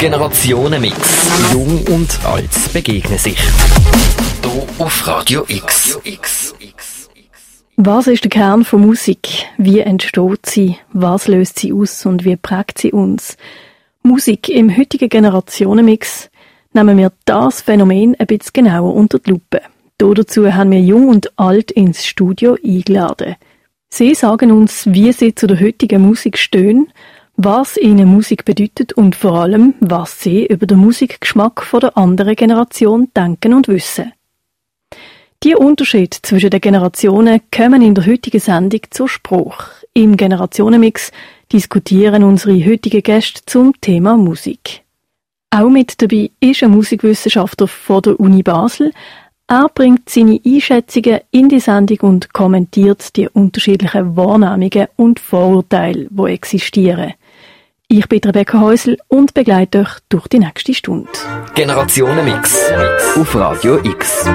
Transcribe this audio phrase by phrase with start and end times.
[0.00, 1.52] Generationenmix.
[1.52, 3.36] Jung und alt begegnen sich.
[4.42, 5.98] Hier auf Radio X.
[7.76, 9.44] Was ist der Kern von Musik?
[9.58, 10.78] Wie entsteht sie?
[10.94, 13.36] Was löst sie aus und wie prägt sie uns?
[14.02, 16.30] Musik im heutigen Generationenmix
[16.72, 19.60] nehmen wir das Phänomen ein bisschen genauer unter die Lupe.
[19.98, 23.36] Dazu haben wir Jung und Alt ins Studio eingeladen.
[23.90, 26.90] Sie sagen uns, wie sie zu der heutigen Musik stehen,
[27.42, 33.08] was ihnen Musik bedeutet und vor allem, was sie über den Musikgeschmack der anderen Generation
[33.16, 34.12] denken und wissen.
[35.42, 39.64] Die Unterschiede zwischen den Generationen kommen in der heutigen Sendung zur Spruch.
[39.94, 41.12] Im Generationenmix
[41.50, 44.82] diskutieren unsere heutigen Gäste zum Thema Musik.
[45.48, 48.92] Auch mit dabei ist ein Musikwissenschaftler von der Uni Basel,
[49.48, 56.32] er bringt seine Einschätzungen in die Sendung und kommentiert die unterschiedlichen Wahrnehmungen und Vorurteile, die
[56.32, 57.14] existieren.
[57.92, 61.10] Ich bin Rebecca Häusl und begleite euch durch die nächste Stunde.
[61.56, 62.70] Generationenmix
[63.16, 64.30] auf Radio X.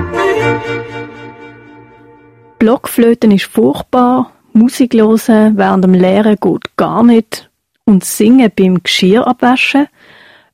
[2.60, 7.50] Blockflöten ist furchtbar, Musik hören während dem Lehren geht gar nicht
[7.86, 9.88] und Singen beim Geschirr abwaschen–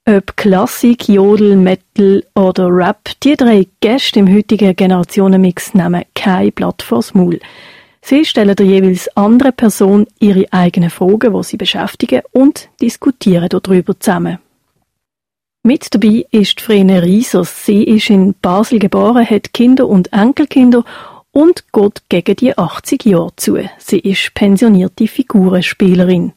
[0.06, 6.82] ob Klassik, Jodel, Metal oder Rap, die drei Gäste im heutigen Generationenmix nehmen kein Blatt
[6.82, 7.40] vors Maul.
[8.04, 14.00] Sie stellen der jeweils andere Person ihre eigenen Fragen, die sie beschäftigen, und diskutieren darüber
[14.00, 14.40] zusammen.
[15.64, 17.66] Mit dabei ist Vrene Riesers.
[17.66, 20.84] Sie ist in Basel geboren, hat Kinder und Enkelkinder
[21.32, 23.58] und geht gegen die 80 Jahre zu.
[23.78, 26.34] Sie ist pensionierte Figurenspielerin.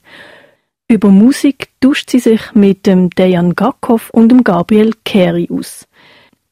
[0.88, 5.88] Über Musik tauscht sie sich mit dem Dejan Gakov und dem Gabriel Carey aus.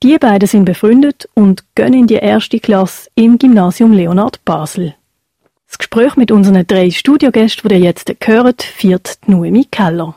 [0.03, 4.95] Die beiden sind befreundet und gehen in die erste Klasse im Gymnasium Leonhard Basel.
[5.73, 10.15] Das Gespräch mit unseren drei Studiogästen, die ihr jetzt hört, führt Noemi Keller.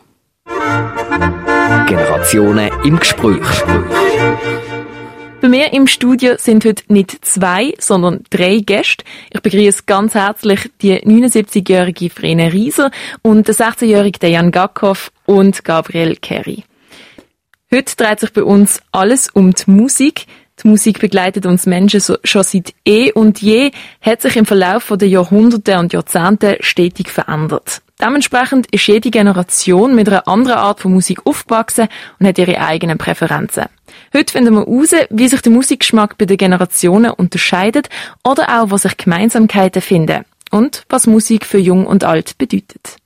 [1.87, 3.63] Generationen im Gespräch.
[5.39, 9.05] Bei mir im Studio sind heute nicht zwei, sondern drei Gäste.
[9.31, 12.91] Ich begrüße ganz herzlich die 79-jährige Vrene Rieser
[13.21, 16.65] und den 16-jährigen Dejan Gakov und Gabriel Kerry.
[17.73, 20.25] Heute dreht sich bei uns alles um die Musik.
[20.63, 23.71] Die Musik begleitet uns Menschen so, schon seit eh und je,
[24.01, 27.81] hat sich im Verlauf der Jahrhunderte und Jahrzehnte stetig verändert.
[28.01, 31.87] Dementsprechend ist jede Generation mit einer anderen Art von Musik aufgewachsen
[32.19, 33.65] und hat ihre eigenen Präferenzen.
[34.13, 37.89] Heute finden wir heraus, wie sich der Musikgeschmack bei den Generationen unterscheidet
[38.23, 42.97] oder auch, was sich Gemeinsamkeiten finden und was Musik für Jung und Alt bedeutet.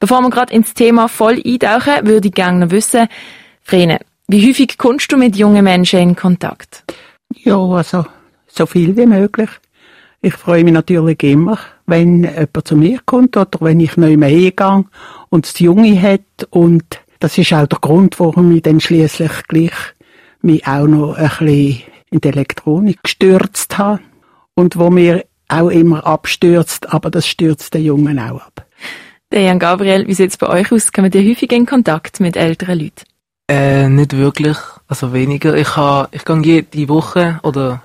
[0.00, 3.08] Bevor wir gerade ins Thema voll eintauchen, würde ich gerne wissen,
[3.62, 6.84] Vrene, wie häufig kommst du mit jungen Menschen in Kontakt?
[7.34, 8.04] Ja, also
[8.46, 9.48] so viel wie möglich.
[10.20, 14.28] Ich freue mich natürlich immer, wenn jemand zu mir kommt oder wenn ich neu mehr
[14.28, 14.84] hingehe
[15.30, 16.84] und es Junge hat und
[17.20, 19.72] das ist auch der Grund, warum ich dann schließlich gleich
[20.42, 24.00] mich auch noch ein bisschen in die Elektronik gestürzt habe
[24.54, 28.66] und wo mir auch immer abstürzt, aber das stürzt den Jungen auch ab.
[29.32, 30.92] Der Jan Gabriel, wie sieht es bei euch aus?
[30.92, 33.04] Kommen ihr häufig in Kontakt mit älteren Leuten?
[33.50, 35.56] Äh, nicht wirklich, also weniger.
[35.56, 37.82] Ich ha, ich gehe jede Woche oder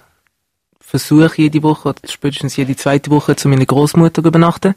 [0.81, 4.75] versuche jede Woche, spätestens jede zweite Woche zu meiner Großmutter übernachten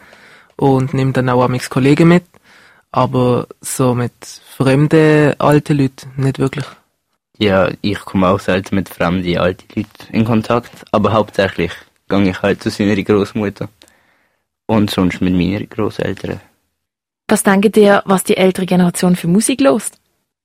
[0.57, 2.25] und nehme dann auch amix Kollegen mit.
[2.93, 4.13] Aber so mit
[4.57, 6.65] fremden alten Leuten nicht wirklich.
[7.39, 11.73] Ja, ich komme auch selten mit fremden alten Leuten in Kontakt, aber hauptsächlich
[12.09, 13.69] gehe ich halt zu seiner Großmutter
[14.67, 16.41] und sonst mit meinen Großeltern.
[17.29, 19.99] Was denkt ihr, was die ältere Generation für Musik lost?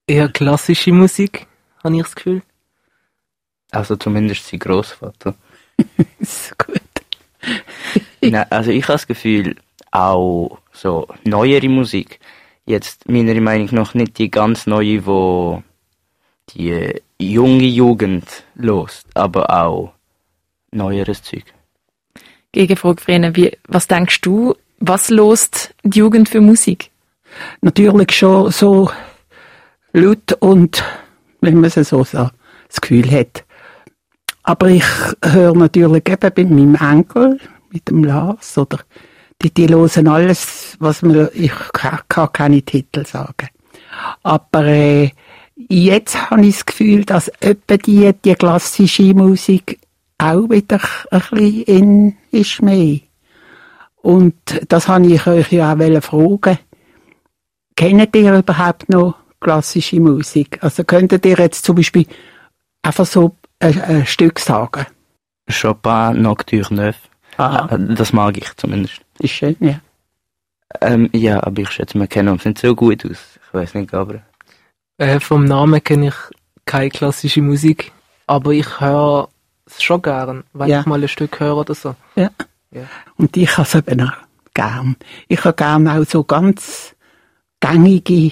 [0.08, 1.48] Eher klassische Musik,
[1.84, 2.42] habe ich das Gefühl.
[3.72, 5.36] Also zumindest sein Großvater.
[6.20, 6.82] ist gut.
[8.22, 9.56] Nein, also ich habe das Gefühl,
[9.92, 12.20] auch so neuere Musik,
[12.66, 15.64] jetzt meiner Meinung nach nicht die ganz neue, wo
[16.50, 19.94] die junge Jugend lost, aber auch
[20.72, 21.46] neueres Zeug.
[22.52, 26.90] Gegenfrage, Vrene, wie, was denkst du, was lost die Jugend für Musik?
[27.62, 28.92] Natürlich schon so
[29.94, 30.84] laut und,
[31.42, 32.36] wenn man es so sagt,
[32.68, 33.44] das Gefühl hat,
[34.44, 34.86] aber ich
[35.24, 37.40] höre natürlich eben bei meinem Enkel,
[37.72, 38.80] mit dem Lars, oder
[39.42, 43.50] die, die hören alles, was man, ich kann, kann keine Titel sagen.
[44.24, 45.12] Aber äh,
[45.56, 49.80] jetzt habe ich das Gefühl, dass etwa die, die klassische Musik
[50.18, 50.80] auch wieder
[51.10, 53.00] ein bisschen in ist mehr.
[54.02, 54.36] Und
[54.70, 56.60] das habe ich euch ja auch fragen.
[57.76, 60.60] Kennt ihr überhaupt noch klassische Musik?
[60.64, 62.06] Also könntet ihr jetzt zum Beispiel
[62.84, 64.86] einfach so ein, ein Stück sagen?
[65.50, 66.96] Chopin Nocturne Neuf.
[67.38, 67.76] Aha.
[67.76, 69.02] Äh, Das mag ich zumindest.
[69.20, 69.80] Ist schön, ja.
[70.80, 73.40] Ähm, ja, aber ich schätze, wir kennen uns nicht so gut aus.
[73.48, 74.22] Ich weiß nicht, aber.
[74.98, 76.16] Äh, vom Namen kenne ich
[76.66, 77.92] keine klassische Musik,
[78.28, 79.28] aber ich höre
[79.66, 80.80] es schon gern, wenn Ja.
[80.82, 81.96] ich mal ein Stück höre oder so.
[82.16, 82.30] Ja.
[82.72, 82.84] Ja.
[83.18, 84.14] Und ich habe es eben auch
[84.54, 84.96] gern.
[85.28, 86.96] Ich habe gern auch so ganz
[87.60, 88.32] gängige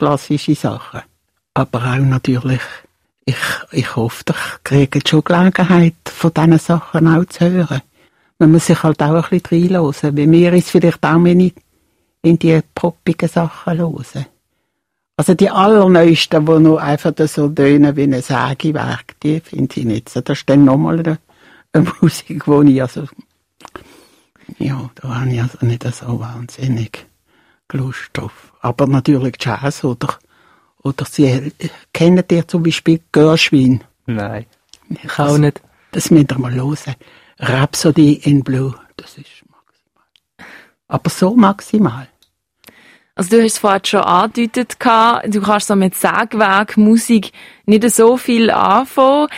[0.00, 1.02] klassische Sachen.
[1.54, 2.62] Aber auch natürlich,
[3.26, 3.36] ich,
[3.70, 7.82] ich hoffe, ich kriege schon Gelegenheit, von diesen Sachen auch zu hören.
[8.38, 10.16] Man muss sich halt auch ein bisschen reinhören.
[10.16, 11.58] Wie wir es vielleicht auch mehr nicht
[12.22, 14.26] in die poppigen Sachen hören.
[15.18, 20.08] Also die allerneuesten, die noch einfach so tönen wie ein Sägewerk, die finde ich nicht
[20.08, 20.22] so.
[20.22, 21.18] Das ist dann nochmal eine,
[21.74, 23.06] eine Musik, die ich also
[24.58, 27.06] ja, da habe ich also nicht so wahnsinnig
[27.72, 28.52] Lust drauf.
[28.60, 30.18] Aber natürlich Jazz oder,
[30.82, 31.52] oder sie,
[31.92, 33.82] kennen ihr zum Beispiel Gershwin?
[34.06, 34.46] Nein.
[34.88, 35.60] Ich auch nicht.
[35.92, 36.76] Das müsst ihr mal hören.
[37.38, 40.04] Rhapsody in Blue, das ist maximal.
[40.88, 42.08] Aber so maximal.
[43.14, 47.32] Also du hast es vorhin schon angedeutet, du kannst so mit Sägwerk, Musik
[47.66, 49.28] nicht so viel anfangen.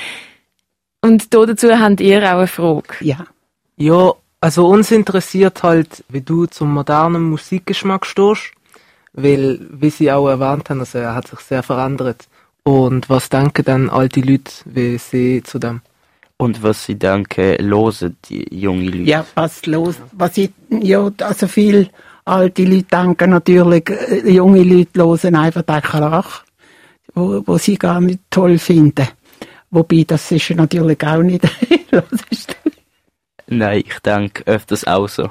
[1.00, 2.94] Und da dazu habt ihr auch eine Frage.
[3.00, 3.26] Ja.
[3.76, 4.12] Ja,
[4.42, 8.50] also uns interessiert halt, wie du zum modernen Musikgeschmack stehst,
[9.12, 12.26] weil, wie sie auch erwähnt haben, also er hat sich sehr verändert.
[12.64, 15.80] Und was denken dann alte Leute, wie sie zu dem?
[16.38, 19.10] Und was sie denken, hören die junge Leute.
[19.10, 21.88] Ja, was los, was ich, ja, also viel
[22.24, 26.42] alte Leute denken natürlich, äh, junge Leute hören einfach den Krach,
[27.14, 29.06] wo, wo sie gar nicht toll finden.
[29.70, 31.44] Wobei, das ist natürlich auch nicht,
[31.90, 32.70] Hörst du,
[33.58, 35.30] Nein, ich denke öfters auch so.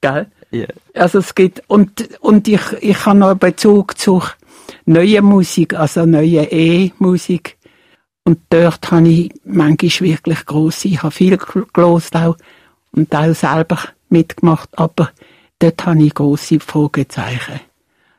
[0.00, 0.26] gell?
[0.50, 0.66] Ja.
[0.94, 4.22] Also es gibt, und, und ich, ich habe noch einen Bezug zu
[4.84, 7.56] neuer Musik, also neue E-Musik.
[8.24, 11.38] Und dort habe ich manchmal wirklich grosse, ich habe viel
[11.72, 12.36] gelost auch
[12.92, 15.10] und auch selber mitgemacht, aber
[15.58, 17.60] dort habe ich grosse Fragezeichen.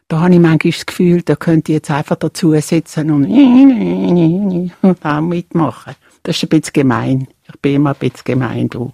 [0.07, 3.25] Da habe ich manchmal das Gefühl, da könnte ich jetzt einfach dazu sitzen und,
[4.81, 5.95] und auch mitmachen.
[6.23, 7.27] Das ist ein bisschen gemein.
[7.49, 8.91] Ich bin immer ein bisschen gemein, du.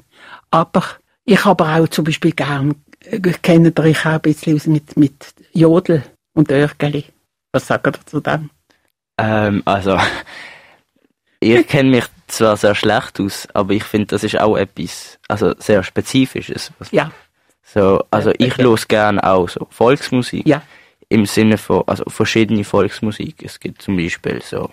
[0.52, 0.84] Aber
[1.26, 5.34] ich habe auch zum Beispiel gern, äh, kenne euch auch ein bisschen aus mit, mit
[5.54, 6.04] Jodel
[6.34, 7.06] und Örgeli.
[7.52, 8.50] Was sagt ihr zu dem?
[9.18, 9.98] Ähm, also,
[11.40, 15.54] ich kenne mich zwar sehr schlecht aus, aber ich finde, das ist auch etwas, also
[15.60, 16.72] sehr Spezifisches.
[16.92, 17.12] Ja,
[17.64, 18.64] So, also Ja, ich ja.
[18.64, 20.48] los gerne auch so Volksmusik.
[20.48, 20.62] ja,
[21.10, 23.44] Im Sinne von, also verschiedene Volksmusik.
[23.44, 24.70] Es gibt zum Beispiel so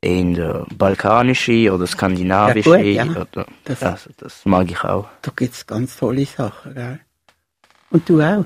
[0.00, 3.22] in der balkanische oder skandinavische Ja, gut, ja.
[3.22, 5.06] oder, Das- also das mag ich auch.
[5.22, 7.00] da gibt's ganz tolle Sachen, gell?
[7.90, 8.44] Und du auch?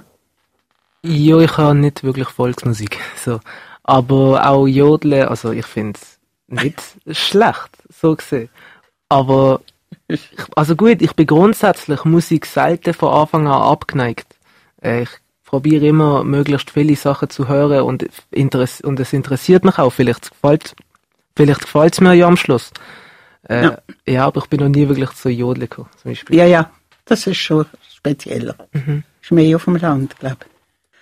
[1.05, 3.41] Ja, ich höre nicht wirklich Volksmusik, so.
[3.83, 8.49] Aber auch Jodeln, also ich finde es nicht schlecht, so gesehen.
[9.09, 9.61] Aber,
[10.09, 14.37] ich, also gut, ich bin grundsätzlich Musik selten von Anfang an abgeneigt.
[14.81, 15.11] Äh, Ich
[15.45, 19.91] probiere immer, möglichst viele Sachen zu hören und, und es interessiert mich auch.
[19.93, 20.75] Vielleicht gefällt
[21.37, 22.73] vielleicht gefällt's mir ja am Schluss.
[23.49, 23.79] Äh, Ja.
[24.07, 24.27] ja.
[24.27, 26.37] aber ich bin noch nie wirklich zu Jodeln gekommen, zum Beispiel.
[26.37, 26.71] Ja, ja,
[27.05, 28.57] das ist schon spezieller.
[28.73, 29.03] Mhm.
[29.21, 30.47] Ist mehr auf dem Land, glaube ich.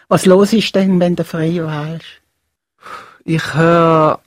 [0.09, 2.07] Was los ist denn, wenn du frei wählst?
[3.25, 4.21] Ich höre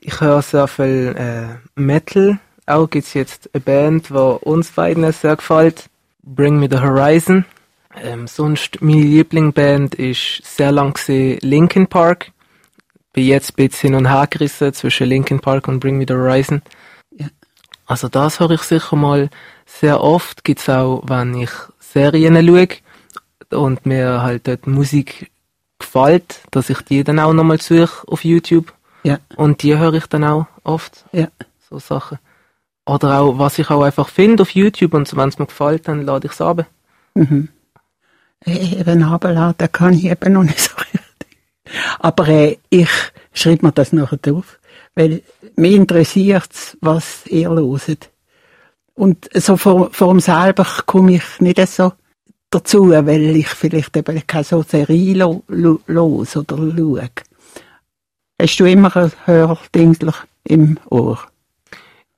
[0.00, 2.38] ich höre sehr viel äh, Metal.
[2.66, 5.88] Auch gibt's jetzt eine Band, wo uns beiden sehr gefällt.
[6.22, 7.44] Bring Me the Horizon.
[8.02, 12.32] Ähm, sonst meine Lieblingsband ist sehr lang Linkin Park.
[13.16, 16.12] Bin jetzt ein bisschen hin und her gerissen zwischen Linkin Park und Bring Me the
[16.12, 16.60] Horizon.
[17.12, 17.28] Ja.
[17.86, 19.30] Also das höre ich sicher mal
[19.64, 20.44] sehr oft.
[20.44, 21.48] Gibt's auch, wenn ich
[21.80, 22.68] Serien schaue
[23.58, 25.30] und mir halt dort Musik
[25.78, 28.74] gefällt, dass ich die dann auch nochmal suche auf YouTube.
[29.02, 29.18] Ja.
[29.36, 31.06] Und die höre ich dann auch oft.
[31.12, 31.28] Ja.
[31.70, 32.18] So Sachen.
[32.84, 36.02] Oder auch, was ich auch einfach finde auf YouTube und wenn es mir gefällt, dann
[36.02, 36.66] lade ich es ab.
[37.14, 37.48] Mhm.
[38.44, 39.00] Eben
[39.56, 40.72] da kann ich eben noch nicht so.
[41.98, 42.90] Aber äh, ich
[43.32, 44.58] schreibe mir das nachher drauf,
[44.94, 45.22] weil
[45.56, 48.10] mich interessiert's, was ihr loset.
[48.94, 51.92] Und so vor, vor dem selber komme ich nicht so
[52.50, 57.10] dazu, weil ich vielleicht eben keine so Serie lo, lo, los oder schaue.
[58.40, 61.18] Hast du immer ein Hördingslich im Ohr?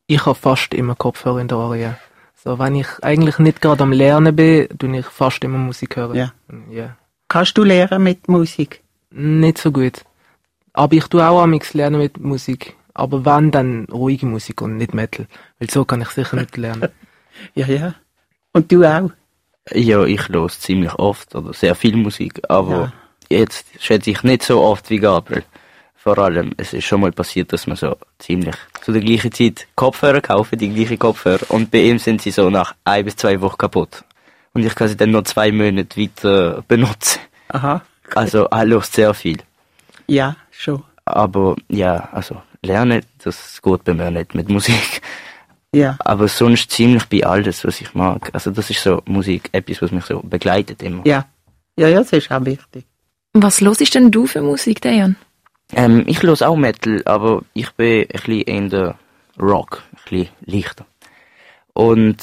[0.07, 1.99] Ich habe fast immer Kopfhörer in der Ohren, ja.
[2.35, 6.17] So, wenn ich eigentlich nicht gerade am Lernen bin, tue ich fast immer Musik hören.
[6.17, 6.33] Ja.
[6.71, 6.97] ja.
[7.29, 8.83] Kannst du lernen mit Musik?
[9.11, 10.05] Nicht so gut.
[10.73, 12.77] Aber ich tue auch amix lernen mit Musik.
[12.95, 15.27] Aber wenn, dann ruhige Musik und nicht Metal.
[15.59, 16.89] Weil so kann ich sicher nicht lernen.
[17.55, 17.95] Ja, ja.
[18.53, 19.11] Und du auch?
[19.73, 22.93] Ja, ich los ziemlich oft oder sehr viel Musik, aber
[23.29, 25.45] jetzt schätze ich nicht so oft wie Gabriel.
[25.95, 29.67] Vor allem, es ist schon mal passiert, dass man so ziemlich zu der gleichen Zeit
[29.75, 33.41] Kopfhörer kaufen, die gleichen Kopfhörer, und bei ihm sind sie so nach ein bis zwei
[33.41, 34.05] Wochen kaputt.
[34.55, 37.21] Und ich kann sie dann noch zwei Monate weiter benutzen.
[37.49, 37.83] Aha.
[38.15, 39.39] Also, er lost sehr viel.
[40.07, 40.83] Ja, schon.
[41.05, 45.03] Aber ja, also lernen, das geht bei mir nicht mit Musik.
[45.75, 45.97] Ja.
[46.01, 48.31] Aber sonst ziemlich bei alles, was ich mag.
[48.33, 51.07] Also das ist so Musik, etwas, was mich so begleitet immer.
[51.07, 51.27] Ja.
[51.77, 52.85] Ja, ja, das ist auch wichtig.
[53.35, 55.17] Was hörst denn du für Musik, Dejan?
[55.75, 58.99] Ähm, ich höre auch Metal, aber ich bin ein bisschen in der
[59.39, 60.87] Rock, ein bisschen leichter.
[61.75, 62.17] Und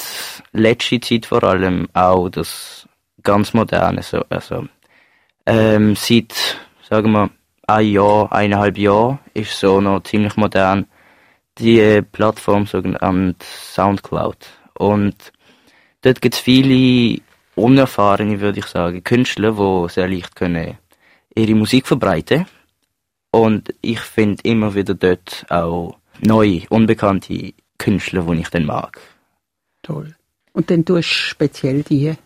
[0.52, 2.86] letzte Zeit vor allem auch das
[3.22, 4.66] ganz moderne, so, also
[5.46, 7.30] ähm, seit, sagen wir,
[7.66, 10.86] ein Jahr, eineinhalb Jahr ist so noch ziemlich modern
[11.58, 14.36] die äh, Plattform sogenannt Soundcloud.
[14.74, 15.32] Und
[16.02, 17.20] dort gibt es viele
[17.54, 20.78] unerfahrene, würde ich sagen, Künstler, die sehr leicht können
[21.36, 22.46] ihre Musik verbreiten
[23.30, 28.98] Und ich finde immer wieder dort auch neue, unbekannte Künstler, die ich dann mag.
[29.82, 30.14] Toll.
[30.52, 32.16] Und dann tust du speziell die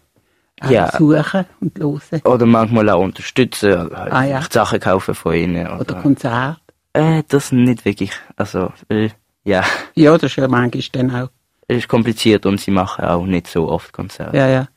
[0.69, 0.91] Ja.
[0.97, 2.21] suchen und hören.
[2.25, 4.43] Oder manchmal auch unterstützen, halt Ah, ja.
[4.51, 5.67] Sachen kaufen von ihnen.
[5.67, 6.59] Oder, Oder Konzert.
[6.93, 8.13] äh, das nicht wirklich.
[8.37, 9.13] Also, weil,
[9.45, 9.63] ja,
[9.95, 11.29] Ja, das ist ja manchmal dann auch.
[11.69, 14.37] es ist kompliziert und sie machen auch nicht so oft Konzerte.
[14.37, 14.69] Ja, ja.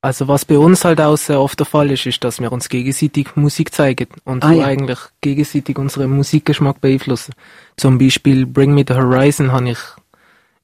[0.00, 2.68] Also was bei uns halt auch sehr oft der Fall ist, ist, dass wir uns
[2.68, 4.64] gegenseitig Musik zeigen und Ah, ja.
[4.66, 7.34] eigentlich gegenseitig unseren Musikgeschmack beeinflussen.
[7.76, 9.78] Zum Beispiel Bring Me the Horizon habe ich,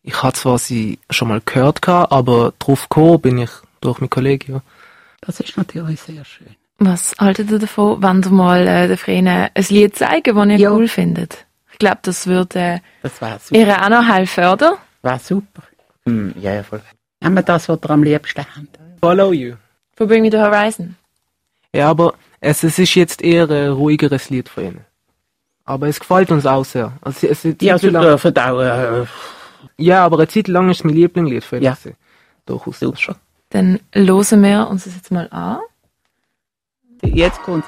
[0.05, 3.51] ich hatte zwar sie schon mal gehört, gehabt, aber drauf gekommen bin ich
[3.85, 4.61] durch mein Kollege, ja.
[5.21, 6.55] Das ist natürlich sehr schön.
[6.79, 10.59] Was haltet ihr davon, wenn ihr mal äh, den Freunden ein Lied zeigen, das ihr
[10.59, 10.71] Ja.
[10.73, 11.47] cool findet?
[11.73, 13.09] Ich glaube, das würde äh,
[13.53, 14.79] ihr auch noch helfen, oder?
[15.03, 15.63] Wär super.
[16.07, 16.83] Hm, ja, ja, voll.
[17.23, 18.79] Haben wir das, was ihr am liebsten habt?
[19.01, 19.55] Follow you.
[19.97, 20.97] Von Bring Me the Horizon.
[21.73, 24.85] Ja, aber es, es ist jetzt eher ein ruhigeres Lied von ihnen.
[25.65, 26.93] Aber es gefällt uns auch sehr.
[27.01, 29.07] Also, es, es, Die also lang, dürfen auch, äh,
[29.79, 31.65] ja, aber eine Zeit lang ist es mein Lieblingslied von ihnen.
[31.65, 31.73] Ja.
[31.75, 31.97] gewesen.
[32.47, 32.81] Durchaus.
[32.81, 33.17] super.
[33.55, 35.61] Dann hören wir uns das jetzt mal an.
[37.05, 37.65] Jetzt kommt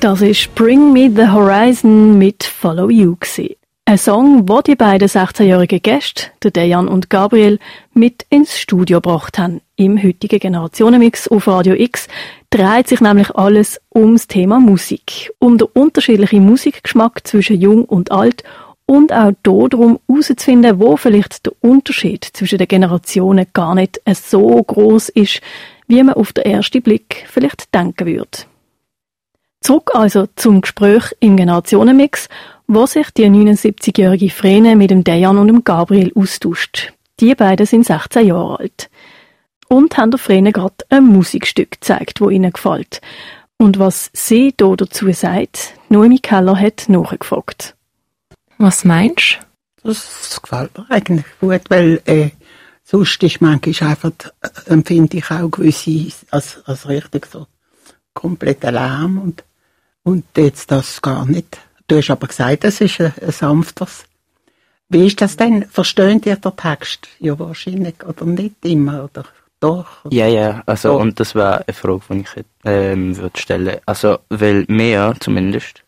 [0.00, 3.16] Das ist Bring Me the Horizon mit Follow You.
[3.16, 3.56] Gewesen.
[3.84, 7.58] Ein Song, wo die beiden 16-jährigen Gäste, der Dejan und Gabriel,
[7.92, 9.60] mit ins Studio gebracht haben.
[9.76, 12.08] Im heutigen Generationenmix auf Radio X
[12.48, 15.30] dreht sich nämlich alles ums Thema Musik.
[15.38, 18.42] Um den unterschiedlichen Musikgeschmack zwischen jung und alt
[18.86, 24.62] und auch hier darum herauszufinden, wo vielleicht der Unterschied zwischen den Generationen gar nicht so
[24.62, 25.40] groß ist,
[25.88, 28.38] wie man auf den ersten Blick vielleicht denken würde.
[29.60, 32.28] Zurück also zum Gespräch im Generationenmix,
[32.68, 36.92] wo sich die 79-jährige Vrene mit dem Dejan und dem Gabriel austauscht.
[37.20, 38.90] Die beiden sind 16 Jahre alt.
[39.68, 43.00] Und haben der Vrene gerade ein Musikstück gezeigt, wo ihnen gefällt.
[43.58, 47.75] Und was sie hier dazu sagt, Noemi Keller hat nachgefragt.
[48.58, 49.38] Was meinst
[49.82, 49.88] du?
[49.88, 52.30] Das gefällt mir eigentlich gut, weil äh,
[52.82, 54.10] sonst ist manchmal einfach,
[54.40, 57.46] äh, empfinde ich auch gewisse, als, als richtig so
[58.14, 59.44] kompletter Lärm und,
[60.02, 61.58] und jetzt das gar nicht.
[61.86, 64.04] Du hast aber gesagt, es ist ein, ein sanftes.
[64.88, 65.66] Wie ist das denn?
[65.68, 67.06] Verstehen ihr den Text?
[67.20, 69.24] Ja, wahrscheinlich, oder nicht immer, oder
[69.60, 69.86] doch?
[70.10, 71.00] Ja, ja, also, Oh.
[71.00, 73.78] und das wäre eine Frage, die ich ähm, würde stellen.
[73.86, 75.82] Also, weil wir zumindest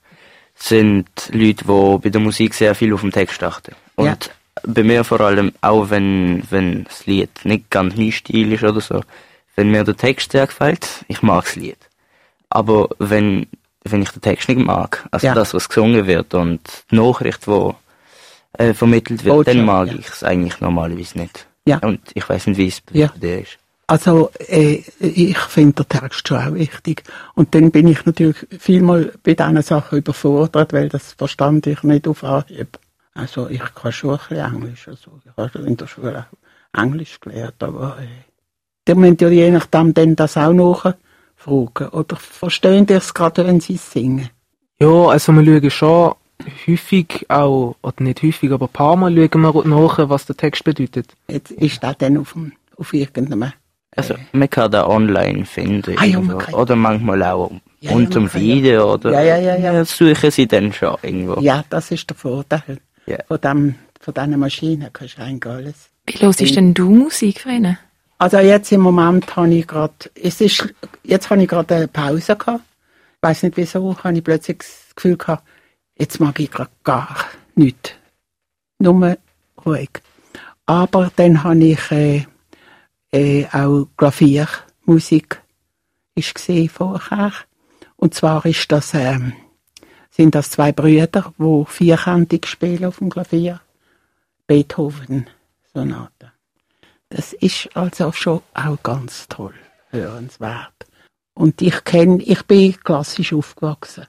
[0.58, 3.74] sind Leute, die bei der Musik sehr viel auf den Text achten.
[3.96, 4.62] Und Ja.
[4.66, 8.80] bei mir vor allem, auch wenn, wenn das Lied nicht ganz mein Stil ist oder
[8.80, 9.02] so,
[9.56, 11.78] wenn mir der Text sehr gefällt, ich mag das Lied.
[12.50, 13.46] Aber wenn,
[13.84, 15.34] wenn ich den Text nicht mag, also Ja.
[15.34, 16.60] das, was gesungen wird und
[16.90, 17.70] die Nachricht, die
[18.58, 19.94] äh, vermittelt wird, Botschaft, dann mag ja.
[19.98, 21.46] ich es eigentlich normalerweise nicht.
[21.66, 21.78] Ja.
[21.78, 23.58] Und ich weiß nicht, wie es bei dir ist.
[23.90, 27.04] Also, äh, ich finde den Text schon auch wichtig.
[27.34, 32.06] Und dann bin ich natürlich vielmal bei diesen Sachen überfordert, weil das verstand ich nicht
[32.06, 32.78] auf Anhieb.
[33.14, 34.88] Also, ich kann schon ein bisschen Englisch.
[34.88, 36.26] Also, ich habe schon in der Schule
[36.74, 38.06] auch Englisch gelernt, aber äh,
[38.86, 41.88] die müssen ja je nachdem dann das auch nachfragen.
[41.88, 44.28] Oder verstehen die es gerade, wenn sie es singen?
[44.78, 46.14] Ja, also wir schauen schon
[46.66, 50.62] häufig auch, oder nicht häufig, aber ein paar Mal schauen wir nach, was der Text
[50.64, 51.14] bedeutet.
[51.26, 53.54] Jetzt ist das dann auf, dem, auf irgendeinem...
[53.98, 55.96] Also, man kann da online finden.
[55.98, 57.50] Ah, ja, man Oder manchmal auch
[57.80, 58.94] Ja, unter dem ja- Video.
[58.94, 59.72] Oder Ja, ja, ja, ja.
[59.72, 61.40] Das suchen sie dann schon irgendwo.
[61.40, 62.78] Ja, das ist der Vorteil.
[63.06, 63.18] Ja.
[63.26, 65.90] Von, dem, von diesen Maschinen kannst du eigentlich alles...
[66.06, 67.78] Wie hörst denn du Musik, Vrene?
[68.18, 70.74] Also jetzt im Moment habe ich gerade, es ist,
[71.04, 72.62] jetzt habe ich gerade eine Pause gehabt.
[73.20, 75.44] Ich weiß nicht wieso, habe ich plötzlich das Gefühl gehabt,
[75.96, 77.14] jetzt mag ich gerade gar
[77.54, 77.92] nichts.
[78.80, 79.16] Nur
[79.64, 79.90] ruhig.
[80.66, 82.24] Aber dann habe ich äh,
[83.12, 85.42] äh, auch Klaviermusik
[86.14, 87.32] ist gesehen vorher.
[87.96, 89.32] Und zwar ist das, ähm,
[90.10, 93.60] sind das zwei Brüder, wo vierkantig spielen auf dem Klavier.
[94.46, 95.26] Beethoven
[95.74, 96.32] Sonate.
[97.10, 99.54] Das ist also schon auch ganz toll.
[99.90, 100.86] hörenswert.
[101.34, 104.06] Und ich kenne, ich bin klassisch aufgewachsen.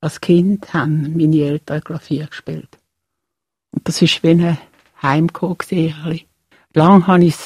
[0.00, 2.78] Als Kind haben meine Eltern Klavier gespielt.
[3.70, 4.58] Und das ist wie ein
[5.02, 6.24] Heimkommen.
[6.74, 7.36] Lang habe ich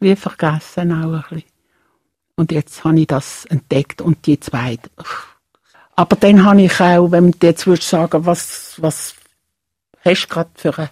[0.00, 1.44] wie vergessen auch ein bisschen.
[2.36, 4.78] Und jetzt habe ich das entdeckt und die zwei.
[5.94, 9.14] Aber dann habe ich auch, wenn du jetzt würdest sagen, was, was
[10.02, 10.88] hast du gerade für ein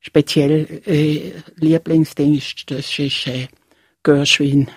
[0.00, 3.48] speziell äh, Lieblingsding, das ist äh,
[4.02, 4.70] Gershwin.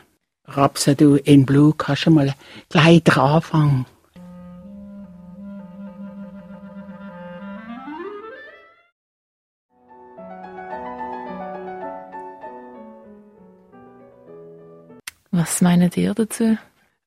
[0.45, 2.33] Rhapsody in Blue, kannst du mal
[2.69, 3.85] gleich den Anfang.
[15.31, 16.57] Was meint ihr dazu?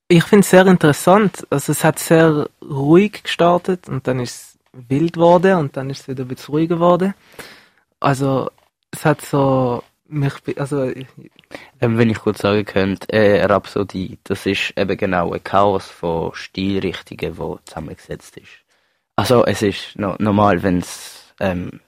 [0.08, 1.46] Ich finde es sehr interessant.
[1.50, 6.00] Also es hat sehr ruhig gestartet und dann ist es wild geworden und dann ist
[6.02, 7.14] es wieder ein bisschen ruhiger geworden.
[8.00, 8.50] Also
[8.90, 10.92] es hat so mich, also
[11.80, 16.34] Ähm, wenn ich kurz sagen könnte, äh, Rhapsodie, das ist eben genau ein Chaos von
[16.34, 18.50] Stilrichtungen, wo zusammengesetzt ist.
[19.16, 21.80] Also es ist no normal, wenn es ähm,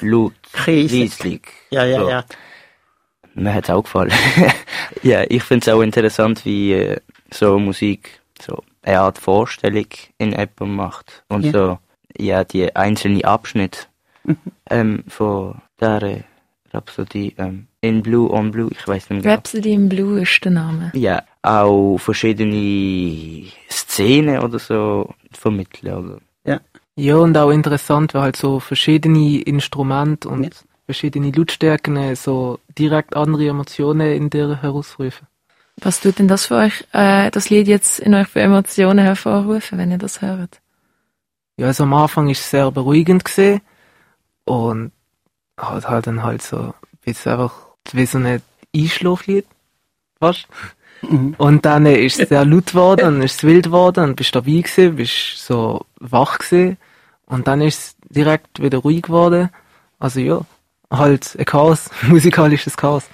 [0.00, 0.34] laut,
[0.66, 2.08] leislich, Ja, ja, so.
[2.08, 2.24] ja.
[3.34, 4.12] Mir hat's auch gefallen.
[5.02, 7.00] ja, ich finde es auch interessant, wie äh,
[7.32, 9.86] so Musik so eine Art Vorstellung
[10.18, 11.22] in Apple macht.
[11.28, 11.52] Und Ja.
[11.52, 11.78] so,
[12.18, 13.80] ja, die einzelnen Abschnitte
[14.70, 16.24] ähm, von der
[16.72, 19.20] Rhapsodie ähm, in Blue on Blue, ich weiß nicht mehr.
[19.22, 19.34] genau.
[19.34, 20.90] Rhapsody in Blue ist der Name.
[20.94, 25.94] Ja, auch verschiedene Szenen oder so vermitteln.
[26.44, 26.60] Oder?
[26.94, 30.50] ja und auch interessant, weil halt so verschiedene Instrumente und Ja.
[30.84, 35.26] Verschiedene Lautstärken so direkt andere Emotionen in dir herausrufen.
[35.76, 39.78] Was tut denn das für euch, äh, das Lied jetzt in euch für Emotionen hervorrufen,
[39.78, 40.60] wenn ihr das hört?
[41.56, 43.60] Ja, also am Anfang ist es sehr beruhigend gesehen
[44.44, 44.92] und
[45.56, 46.74] hat halt dann halt so
[47.04, 47.52] bis einfach
[47.92, 48.42] wie so ein
[48.74, 49.46] Einschlaflied
[50.18, 50.46] fast.
[51.02, 51.34] Mhm.
[51.38, 54.34] Und dann äh, ist es sehr laut geworden, dann ist es wild geworden und bist
[54.34, 56.78] dabei gewesen, bist so wach gewesen
[57.26, 59.50] und dann ist es direkt wieder ruhig geworden.
[59.98, 60.40] Also ja,
[60.92, 63.04] halt ein Chaos, musikalisches Chaos.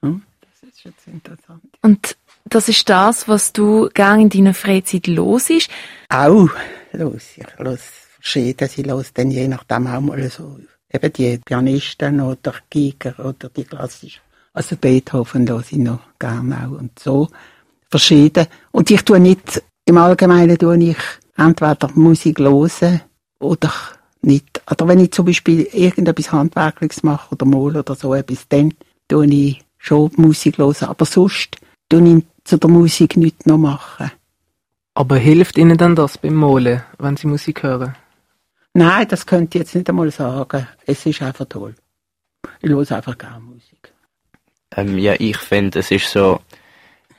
[0.00, 1.64] Das ist jetzt interessant.
[1.82, 5.70] Und das ist das, was du gerne in deiner Freizeit los ist.
[6.08, 6.48] Auch
[6.92, 7.80] los, ich los
[8.20, 10.58] verschieden, sie los dann je nachdem auch mal so,
[10.90, 14.20] eben die Pianisten oder Giger oder die klassischen.
[14.52, 17.28] Also Beethoven los ich noch gerne auch und so.
[17.90, 18.46] Verschieden.
[18.72, 20.96] Und ich tue nicht, im Allgemeinen tue ich
[21.36, 23.00] entweder Musik hören
[23.40, 23.72] oder
[24.24, 24.62] nicht.
[24.70, 28.74] Oder wenn ich zum Beispiel irgendetwas Handwerkliches mache oder mal oder so etwas, dann
[29.08, 30.88] tue ich schon Musik hören.
[30.88, 31.58] Aber sonst
[31.88, 34.10] tue ich zu der Musik nichts noch machen.
[34.94, 37.96] Aber hilft Ihnen dann das beim Malen, wenn Sie Musik hören?
[38.74, 40.66] Nein, das könnte ich jetzt nicht einmal sagen.
[40.86, 41.74] Es ist einfach toll.
[42.60, 43.92] Ich höre einfach gerne Musik.
[44.76, 46.40] Ähm, ja, ich finde, es ist so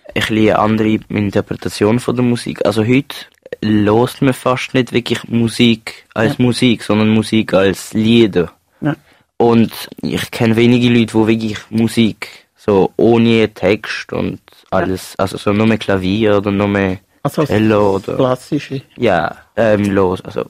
[0.08, 2.65] ein bisschen eine andere Interpretation von der Musik.
[2.65, 3.15] Also heute
[3.65, 6.45] lost man fast nicht wirklich Musik als Ja.
[6.45, 8.51] Musik, sondern Musik als Lieder.
[8.82, 8.95] Ja.
[9.38, 14.39] Und ich kenne wenige Leute, die wirklich Musik so ohne Text und
[14.71, 18.82] alles, also so nur mehr Klavier oder nur mehr Also Cello oder klassische.
[18.97, 20.45] ja, ähm, los, also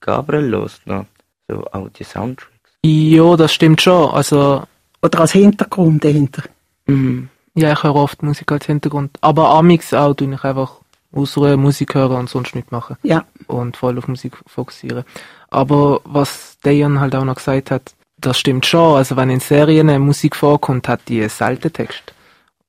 [0.00, 1.06] Gabriel lost noch
[1.48, 2.50] so auch die Soundtracks.
[2.84, 4.10] Ja, das stimmt schon.
[4.10, 4.62] Also
[5.02, 6.42] Oder als Hintergrund dahinter.
[6.86, 7.28] Mhm.
[7.54, 9.16] Ja, ich höre oft Musik als Hintergrund.
[9.20, 10.80] Aber amix auch tue ich einfach
[11.14, 12.96] ausruhen, Musik hören und sonst nichts machen.
[13.02, 13.24] Ja.
[13.46, 15.04] Und voll auf Musik fokussieren.
[15.50, 18.96] Aber was Dejan halt auch noch gesagt hat, das stimmt schon.
[18.96, 22.12] Also wenn in Serien eine Musik vorkommt, hat die einen selten Text.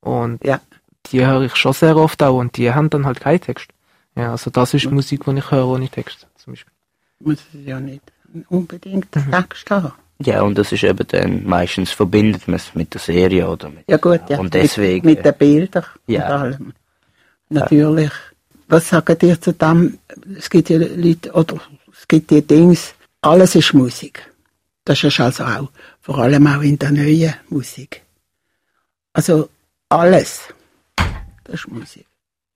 [0.02, 0.60] Und Ja.
[1.12, 3.68] die höre ich schon sehr oft auch und die haben dann halt keinen Text.
[4.16, 6.72] Ja, also das ist Musik, die ich höre ohne Text, zum Beispiel.
[7.20, 8.02] Muss es ja nicht
[8.50, 9.92] unbedingt den Text haben.
[10.20, 13.84] Ja, und das ist eben dann, meistens verbindet man es mit der Serie oder mit
[13.90, 14.38] Ja gut, ja.
[14.40, 16.26] Und deswegen- Mit, mit den Bildern Ja.
[16.28, 16.74] und allem.
[17.50, 18.12] Natürlich.
[18.68, 20.00] Was sagt ihr zu dem?
[20.38, 21.60] Es gibt ja Leute, oder
[21.92, 24.32] es gibt die Dings, alles ist Musik.
[24.84, 25.70] Das ist also auch,
[26.02, 28.02] vor allem auch in der neuen Musik.
[29.14, 29.50] Also
[29.90, 30.42] alles,
[31.44, 32.06] das ist Musik.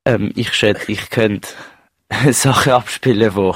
[0.06, 1.50] Ähm, ich schätze, ich könnte
[2.32, 3.56] Sachen abspielen, wo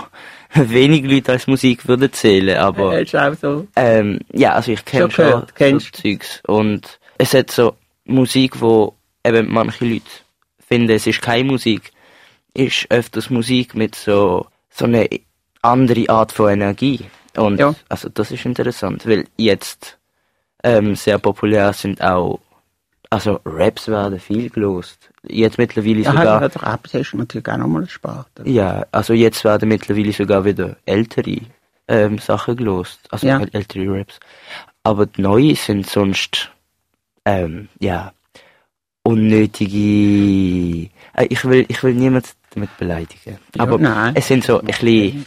[0.53, 3.67] wenig Leute als Musik würden zählen, aber ist auch so.
[3.75, 7.75] ähm, ja, also ich kenne Schon schon, gehört, kennst so Zeugs und es hat so
[8.05, 10.05] Musik, wo eben manche Leute
[10.67, 11.92] finden, es ist keine Musik,
[12.53, 15.07] ist öfters Musik mit so so eine
[15.61, 17.05] andere Art von Energie
[17.37, 17.73] und Ja.
[17.89, 19.97] also das ist interessant, weil jetzt
[20.63, 22.39] ähm, sehr populär sind auch
[23.09, 25.11] also Raps werden viel gelost.
[25.27, 28.25] Jetzt mittlerweile Ja, sogar halt, der Raps ist natürlich auch nochmal Spaß.
[28.45, 31.41] ja, also jetzt werden mittlerweile sogar wieder ältere
[31.87, 33.37] ähm, Sachen gelost, also Ja.
[33.37, 34.19] äl- ältere Raps.
[34.83, 36.49] Aber die neuen sind sonst,
[37.25, 38.13] ähm, ja,
[39.03, 43.37] unnötige, äh, ich will, ich will niemand damit beleidigen.
[43.55, 44.13] Ja, aber nein.
[44.15, 45.25] es sind so ein bisschen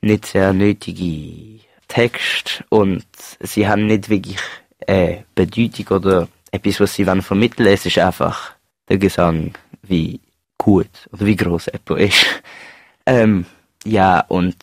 [0.00, 3.04] nicht sehr nötige Texte und
[3.40, 4.38] sie haben nicht wirklich
[4.86, 7.68] äh, Bedeutung oder etwas, was sie wollen vermitteln.
[7.68, 8.52] Es ist einfach
[8.88, 10.20] der Gesang, wie
[10.58, 12.26] gut oder wie groß jemand ist.
[13.06, 13.46] ähm,
[13.84, 14.56] ja, und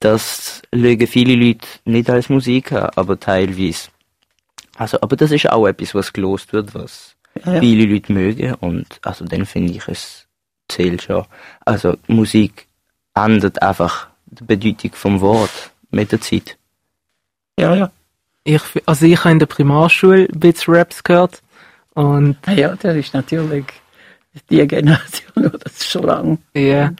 [0.00, 3.88] das legen viele Leute nicht als Musik an, aber teilweise.
[4.76, 7.60] Also, aber das ist auch etwas, was gelost wird, was Ja, ja.
[7.60, 10.23] viele Leute mögen und also dann finde ich es
[10.74, 11.24] zählt schon.
[11.64, 12.66] Also Musik
[13.14, 16.56] ändert einfach die Bedeutung vom Wort mit der Zeit.
[17.58, 17.90] Ja, ja.
[18.44, 21.42] Ich, also ich habe in der Primarschule ein bisschen Raps gehört
[21.94, 23.66] und Ah Ja, das ist natürlich
[24.50, 26.38] die Generation, oder das ist schon lang.
[26.54, 26.92] Ja.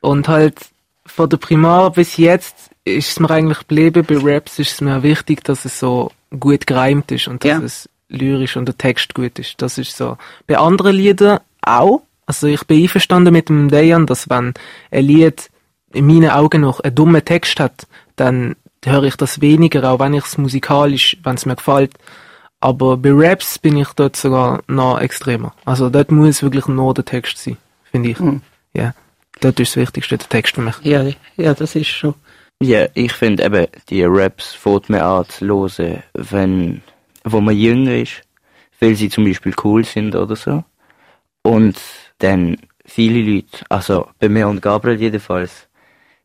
[0.00, 0.58] Und halt
[1.06, 5.02] von der Primar bis jetzt ist es mir eigentlich geblieben, bei Raps ist es mir
[5.02, 7.60] wichtig, dass es so gut gereimt ist und dass Ja.
[7.60, 9.62] es lyrisch und der Text gut ist.
[9.62, 10.18] Das ist so.
[10.46, 12.02] Bei anderen Liedern auch.
[12.26, 14.54] Also ich bin einverstanden mit dem Dejan, dass wenn
[14.90, 15.50] ein Lied
[15.92, 20.14] in meinen Augen noch einen dummen Text hat, dann höre ich das weniger, auch wenn
[20.14, 21.92] ich es musikalisch, wenn es mir gefällt.
[22.60, 25.54] Aber bei Raps bin ich dort sogar noch extremer.
[25.64, 27.56] Also dort muss wirklich nur der Text sein,
[27.90, 28.20] finde ich.
[28.20, 28.40] Mhm.
[28.74, 28.94] Ja.
[29.40, 30.76] Dort ist das Wichtigste der Text für mich.
[30.82, 31.04] Ja,
[31.36, 32.14] ja, das ist schon.
[32.62, 36.82] Ja, ich finde eben, die Raps fängt man an zu hören, wenn,
[37.24, 38.22] wo man jünger ist,
[38.78, 40.62] weil sie zum Beispiel cool sind oder so.
[41.42, 41.76] Und
[42.22, 45.68] dann viele Leute, also bei mir und Gabriel jedenfalls,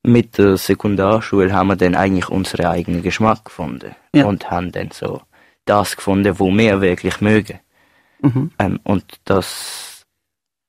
[0.04, 3.96] mit der Sekundarschule haben wir dann eigentlich unseren eigenen Geschmack gefunden.
[4.14, 4.26] Ja.
[4.26, 5.22] Und haben dann so
[5.66, 7.60] das gefunden, wo wir wirklich mögen.
[8.22, 8.52] Mhm.
[8.58, 10.06] Ähm, und das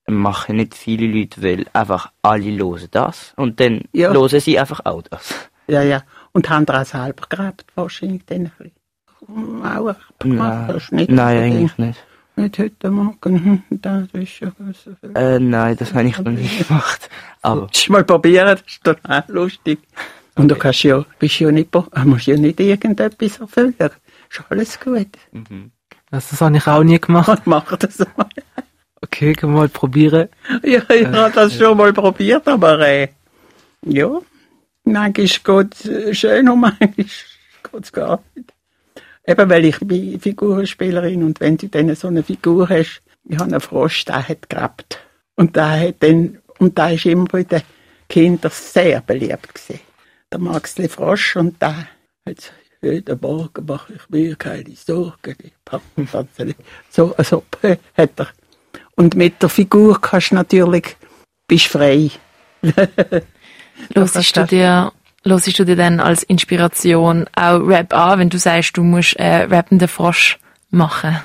[0.07, 4.13] machen nicht viele Leute, weil einfach alle hören das und dann Ja.
[4.13, 5.35] hören sie einfach auch das.
[5.69, 6.03] Ja, ja.
[6.33, 8.73] Und haben da auch selber gerebt, wahrscheinlich dann ein bisschen.
[9.65, 11.11] Auch gemacht, nicht?
[11.11, 12.05] Nein, eigentlich nicht.
[12.39, 14.53] Nicht heute Morgen, das ist ja
[14.85, 15.17] so viel.
[15.17, 17.11] Äh, nein, das habe ich noch nicht gemacht.
[17.43, 19.81] Aber du mal probieren, das ist doch auch lustig.
[20.37, 23.75] Und du kannst ja, bist ja nicht, pro- musst ja nicht irgendetwas erfüllen.
[23.79, 25.09] Ist alles gut.
[26.11, 27.43] Also das habe ich auch nie gemacht.
[27.47, 28.29] Mach das mal.
[29.01, 30.29] Okay, können wir mal probieren.
[30.65, 33.09] Ja, ich habe das schon mal probiert, aber äh,
[33.85, 34.11] ja,
[34.85, 37.11] manchmal geht es schön und manchmal geht
[37.83, 38.53] es gar nicht.
[39.29, 43.51] Eben, weil ich bin Figurenspielerin und wenn du dann so eine Figur hast, ich habe
[43.51, 45.01] einen Frosch, der hat gegrabt.
[45.37, 47.61] Und der hat dann, und der ist immer bei den
[48.09, 49.81] Kindern sehr beliebt gewesen.
[50.33, 51.89] Der Maxli Frosch und der
[52.27, 55.37] hat jeden Morgen mache ich mir keine Sorgen.
[55.43, 56.61] ich pack das Ganze nicht.
[56.89, 58.29] So, also, hat er.
[58.95, 60.97] Und mit der Figur kannst du natürlich,
[61.47, 62.11] bist frei.
[63.95, 64.93] Hörst du dir,
[65.31, 69.45] hörst du dir dann als Inspiration auch Rap an, wenn du sagst, du musst äh,
[69.45, 70.39] rappenden Frosch
[70.71, 71.17] machen?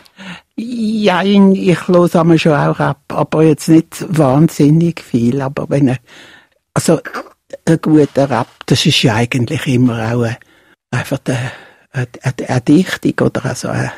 [0.56, 5.42] Ja, ich höre einmal schon auch ab, aber jetzt nicht wahnsinnig viel.
[5.42, 5.98] Aber wenn er,
[6.74, 7.00] also
[7.66, 10.38] ein guter Rap, das ist ja eigentlich immer auch ein,
[10.92, 11.52] einfach eine,
[11.92, 13.92] eine, eine, eine Dichtung oder also eine,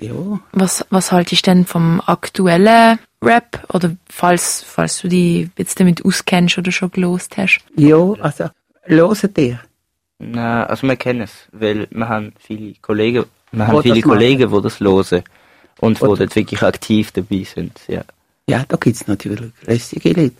[0.00, 0.40] ja.
[0.52, 3.64] Was, was haltest du denn vom aktuellen Rap?
[3.72, 7.60] Oder falls, falls du dich jetzt damit auskennst oder schon gelost hast?
[7.76, 8.50] Ja, also,
[8.84, 9.60] hören dir.
[10.18, 14.00] Nein, also wir kennen es, weil wir haben viele Kollegen, wir haben viele.
[14.02, 15.22] Kollegen, die das hören
[15.80, 17.80] und Wo die dort wirklich aktiv dabei sind.
[17.88, 18.04] Ja.
[18.48, 20.34] Ja, da gibt's natürlich lässige Leute.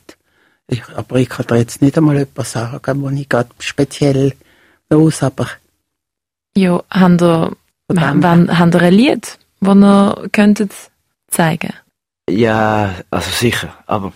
[0.69, 4.33] Ich, aber ich kann da jetzt nicht einmal etwas sagen, wo ich gerade speziell
[4.91, 5.49] los, aber
[6.57, 7.53] Ja, haben ihr,
[7.89, 10.73] wann, haben ihr ein Lied, das ihr könntet
[11.29, 11.73] zeigen?
[12.31, 14.13] ja, also sicher, aber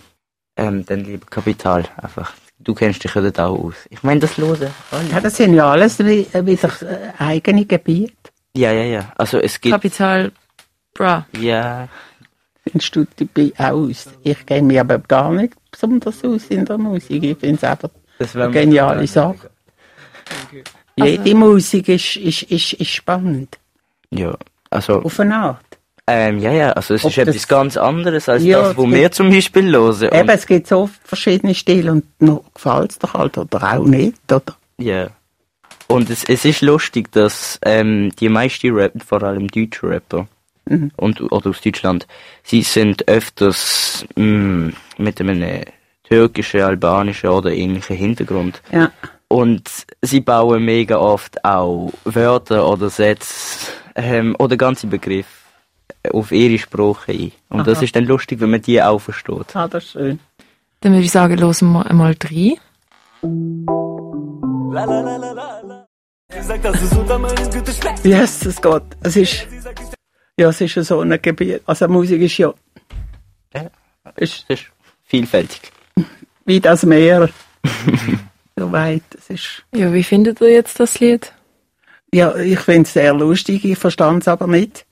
[0.55, 2.33] ähm, dann lieber Kapital einfach.
[2.61, 3.75] Du kennst dich ja dort auch aus.
[3.89, 5.09] Ich meine, das hören alle.
[5.11, 8.13] ja, das sind ja alles wie- wieder äh, eigene Gebiete.
[8.55, 9.13] Ja, ja, ja.
[9.17, 10.31] Also es gibt, Kapital
[10.93, 11.25] Bra.
[11.39, 11.87] ja,
[12.63, 14.07] Findest du dabei aus?
[14.23, 17.23] Ich kenne mich aber gar nicht besonders aus in der Musik.
[17.23, 19.49] Ich finde es einfach das eine geniale Sache.
[20.95, 23.57] Jede Musik ist, ist, ist, ist spannend.
[24.11, 24.35] Ja,
[24.69, 25.68] also Auf eine Art.
[26.11, 29.11] Ähm, ja, ja, also es Ob ist etwas ganz anderes als Ja, das, wo wir
[29.11, 30.11] zum Beispiel hören.
[30.11, 34.15] Eben, es gibt so verschiedene Stile und noch gefällt es dir halt oder auch nicht,
[34.31, 34.55] oder?
[34.77, 35.09] ja.
[35.87, 40.27] Und es, es ist lustig, dass ähm, die meisten Rapper, vor allem deutsche Rapper,
[40.65, 40.91] Mhm.
[40.97, 42.05] und, oder aus Deutschland,
[42.43, 45.63] sie sind öfters mh, mit einem
[46.03, 48.61] türkischen, albanischen oder ähnlichen Hintergrund.
[48.71, 48.91] Ja.
[49.29, 49.67] Und
[50.03, 55.29] sie bauen mega oft auch Wörter oder Sätze ähm, oder ganze Begriffe
[56.13, 57.31] auf ihre Sprache ein.
[57.49, 57.85] Und das Aha.
[57.85, 59.55] ist dann lustig, wenn man die auch versteht.
[59.55, 60.19] Ah, das ist schön.
[60.81, 62.55] Dann würde ich sagen, hören wir einmal rein.
[68.03, 68.83] Yes, es geht.
[69.01, 69.47] Es ist,
[70.37, 71.61] Ja, es ist ja so ein Gebiet.
[71.65, 72.53] Also Musik ist ja,
[73.53, 73.69] Ja.
[74.15, 74.65] ist Es ist
[75.05, 75.71] vielfältig.
[76.45, 77.29] wie das Meer.
[78.55, 79.03] so weit.
[79.17, 81.33] Es ist, Ja, wie findet ihr jetzt das Lied?
[82.13, 84.85] ja, ich finde es sehr lustig, ich verstand es aber nicht.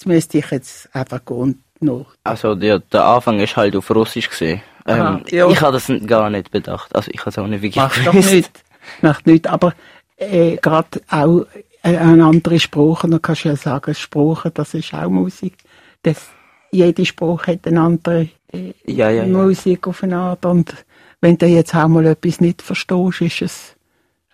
[0.00, 2.06] Jetzt müsste ich jetzt einfach gehen noch.
[2.24, 4.62] Also der, der Anfang ist halt auf Russisch gesehen.
[4.86, 5.46] Ähm, ja.
[5.50, 6.96] Ich habe das gar nicht bedacht.
[6.96, 8.64] Also ich habe es auch nicht wirklich Macht doch nicht.
[9.02, 9.46] Macht nicht.
[9.46, 9.74] Aber
[10.16, 11.44] äh, gerade auch
[11.82, 15.58] äh, eine andere Sprache, da kannst du ja sagen, Sprache, das ist auch Musik.
[16.02, 16.30] Das,
[16.70, 19.26] jede Sprache hat eine andere äh, Ja, ja, ja.
[19.26, 20.46] Musik auf eine Art.
[20.46, 20.72] Und
[21.20, 23.76] wenn du jetzt auch mal etwas nicht verstehst, ist es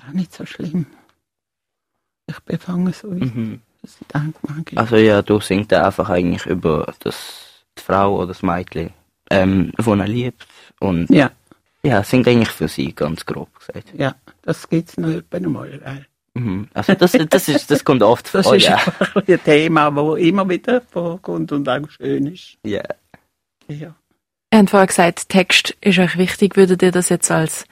[0.09, 0.87] auch nicht so schlimm.
[2.29, 3.63] Ich befange so, Mhm.
[4.75, 8.91] Also ja, du singst einfach eigentlich über das die Frau oder das Mädchen,
[9.31, 10.47] ähm, von er liebt.
[10.81, 11.31] Und Ja,
[11.83, 13.93] ja, singt eigentlich für sie, ganz grob gesagt.
[13.97, 15.81] ja, das gibt's noch etwa einmal.
[15.85, 16.69] Weil Mhm.
[16.75, 18.75] Also das, das, ist, das kommt oft das vor, ist ja.
[18.77, 22.59] einfach ein Thema, das immer wieder vorkommt und auch schön ist.
[22.63, 22.83] ja.
[23.69, 23.95] Ja.
[24.53, 26.57] Ihr habt vorher gesagt, Text ist euch wichtig.
[26.57, 27.65] Würdet ihr das jetzt als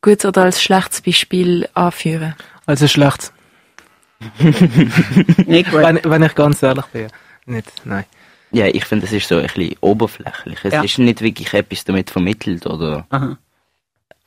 [0.00, 2.34] gutes oder als schlechtes Beispiel anführen?
[2.64, 3.34] Also schlecht.
[5.46, 5.72] Nicht.
[5.72, 7.08] Wenn, wenn ich ganz ehrlich bin.
[7.46, 8.04] Nicht, nein.
[8.52, 10.58] Ja, ich finde, es ist so ein bisschen oberflächlich.
[10.64, 10.82] Es Ja.
[10.82, 13.06] ist nicht wirklich etwas damit vermittelt oder.
[13.10, 13.38] Aha.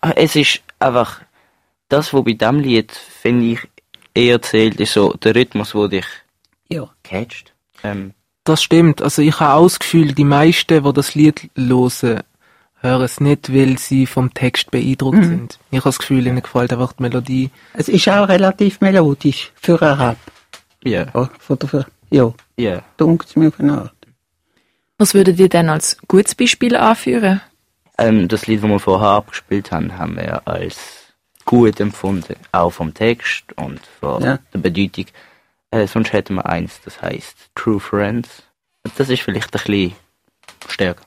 [0.02, 1.22] Ah, Es ist einfach
[1.90, 3.60] das, was bei diesem Lied, finde ich,
[4.14, 6.06] eher zählt, ist so der Rhythmus, der dich
[6.70, 6.90] Ja.
[7.04, 7.54] catcht.
[7.84, 9.02] Ähm, Das stimmt.
[9.02, 12.22] Also ich habe auch das Gefühl, die meisten, die das Lied hören,
[12.86, 15.60] hören es nicht, weil sie vom Text beeindruckt sind.
[15.72, 17.50] Ich habe das Gefühl, ihnen gefällt einfach die Melodie.
[17.74, 20.18] Es ist auch relativ melodisch für einen Rap.
[20.84, 22.82] ja, Ja, von der, für, ja, ja.
[22.98, 23.92] dunkt mir auf eine Art.
[24.98, 27.42] Was würdet ihr denn als gutes Beispiel anführen?
[27.98, 30.78] Ähm, das Lied, das wir vorher abgespielt haben, haben wir als
[31.46, 32.36] gut empfunden.
[32.52, 34.40] Auch vom Text und von Ja.
[34.54, 35.06] der Bedeutung.
[35.72, 38.44] Äh, sonst hätten wir eins, das heißt True Friends.
[38.98, 39.94] Das ist vielleicht ein bisschen
[40.70, 41.02] stärker.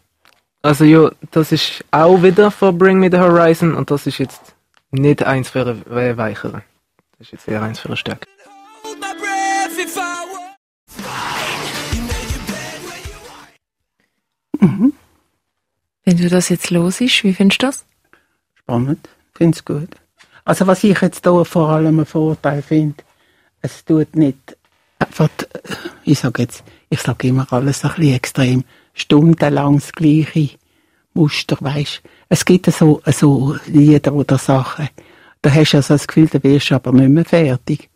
[0.62, 4.54] Also ja, das ist auch wieder von Bring Me the Horizon und das ist jetzt
[4.90, 6.62] nicht eins für eine weichere.
[7.18, 8.26] Das ist jetzt eher eins für eine Stärke.
[16.08, 17.84] Wenn du das jetzt los ist, wie findest du das?
[18.54, 19.90] Spannend, finde es gut.
[20.42, 23.04] Also was ich jetzt hier vor allem einen Vorteil finde,
[23.60, 24.56] es tut nicht
[24.98, 25.58] einfach, äh,
[26.04, 28.64] ich sage jetzt, ich sage immer alles ein bisschen extrem,
[29.00, 30.50] stundenlang das gleiche
[31.14, 32.02] Muster, weisst.
[32.28, 34.88] Es gibt so, so Lieder oder Sachen,
[35.42, 37.88] da hast du also das Gefühl, da wirst du aber nicht mehr fertig.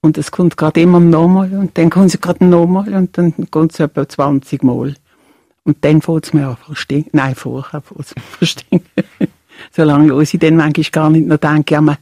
[0.00, 3.72] Und es kommt gerade immer nochmal und dann kommt es gerade nochmal und dann kommt
[3.72, 4.94] es etwa 20 Mal.
[5.64, 7.10] Und dann fängt es mir an zu verstinken.
[7.12, 9.04] Nein, vorher fängt es an zu verstinken.
[9.72, 11.98] Solange ich dann manchmal gar nicht noch denke, ja,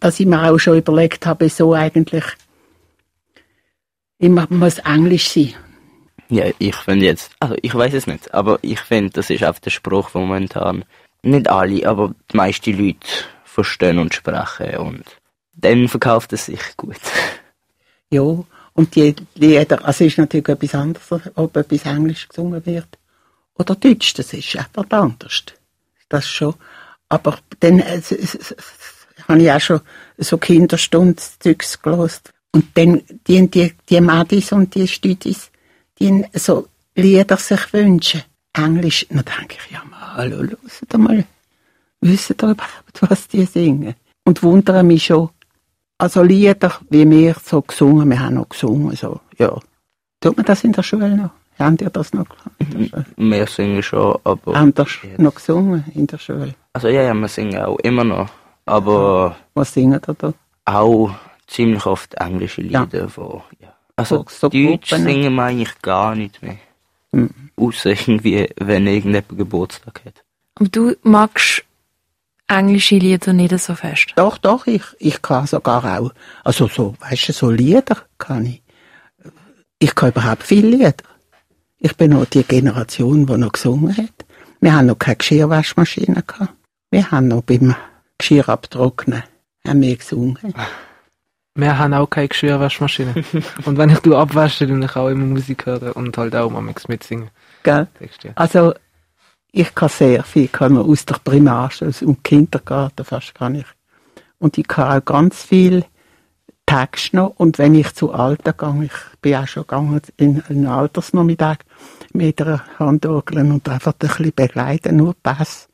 [0.00, 2.24] dass ich mir auch schon überlegt habe, so eigentlich
[4.18, 5.54] immer muss Englisch sein.
[6.28, 9.60] Ja, ich finde jetzt, also ich weiß es nicht, aber ich finde, das ist einfach
[9.60, 10.84] der Spruch momentan.
[11.22, 13.06] Nicht alle, aber die meisten Leute
[13.44, 15.04] verstehen und sprechen und
[15.54, 16.96] dann verkauft es sich gut.
[18.10, 18.22] Ja,
[18.74, 22.98] und die Lieder, also ist natürlich etwas anderes, ob etwas Englisch gesungen wird
[23.54, 25.44] oder Deutsch, das ist einfach anders.
[26.08, 26.54] Das schon.
[27.08, 28.00] Aber dann äh,
[29.28, 29.80] habe ich auch schon
[30.18, 32.30] so Kinderstundenzeugs gelost.
[32.50, 35.50] Und dann die, die, die Madis und die Stüdis,
[35.98, 38.22] die so Lieder sich wünschen.
[38.52, 41.24] Englisch, dann denke ich, ja mal, hallo, hört mal,
[42.00, 43.94] wissen ihr überhaupt, was die singen?
[44.24, 45.30] Und wundere mich schon,
[45.98, 49.58] also Lieder, wie wir so gesungen, wir haben noch gesungen, so, ja.
[50.20, 51.30] Tut man das in der Schule noch?
[51.58, 53.06] Habt ihr das noch gemacht?
[53.16, 54.58] Wir singen schon, aber...
[54.58, 56.54] Habt ihr noch gesungen in der Schule?
[56.72, 58.28] Also ja, ja, wir singen auch immer noch,
[58.66, 60.32] aber Was singen ihr da?
[60.64, 61.10] auch
[61.46, 62.82] ziemlich oft englische Ja.
[62.82, 63.63] Lieder, wo, ja.
[63.96, 65.04] Also So- so Deutsch Gruppen.
[65.04, 66.56] singen wir eigentlich gar nicht mehr.
[67.12, 67.30] Mhm.
[67.56, 70.24] Außer irgendwie, wenn irgendjemand Geburtstag hat.
[70.56, 71.64] Aber du magst
[72.48, 74.12] englische Lieder nicht so fest.
[74.16, 78.62] Doch, doch, ich, ich kann sogar auch, also so, weißt du, so Lieder kann ich.
[79.78, 80.94] Ich kann überhaupt viele Lieder.
[81.78, 84.24] Ich bin noch die Generation, die noch gesungen hat.
[84.60, 86.54] Wir haben noch keine Geschirrwaschmaschine gehabt.
[86.90, 87.74] Wir haben noch beim
[88.18, 89.22] Geschirr abtrocknen,
[89.66, 90.38] haben wir gesungen.
[91.56, 93.14] Wir haben auch keine Geschirrwaschmaschine.
[93.64, 96.62] und wenn ich du abwasche, dann ich auch immer Musik hören und halt auch mal
[96.62, 97.30] mitsingen.
[97.62, 97.86] Gell?
[98.22, 98.30] Ja.
[98.34, 98.74] Also,
[99.52, 103.66] ich kann sehr viel, kann aus der Primarschule, aus dem Kindergarten fast kann ich.
[104.38, 105.84] Und ich kann auch ganz viel
[106.66, 107.34] Text noch.
[107.36, 111.58] Und wenn ich zu Alten gehe, ich bin auch schon gegangen in einen Altersnachmittag
[112.12, 115.68] mit einer Handorgel und einfach ein bisschen begleiten, nur Pass.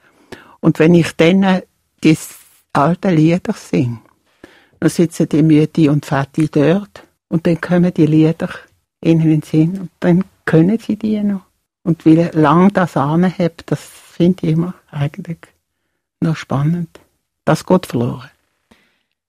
[0.61, 1.63] Und wenn ich dann
[2.05, 2.19] die
[2.75, 4.01] alten Lieder singe,
[4.81, 8.49] dann sitzen die Mütti und Vati dort und dann kommen die Lieder
[9.01, 9.79] in den Sinn.
[9.79, 11.43] Und dann können sie die noch.
[11.83, 15.39] Und wie lang das anhebt, das finde ich immer eigentlich
[16.21, 17.01] noch spannend.
[17.45, 18.31] Das geht verloren.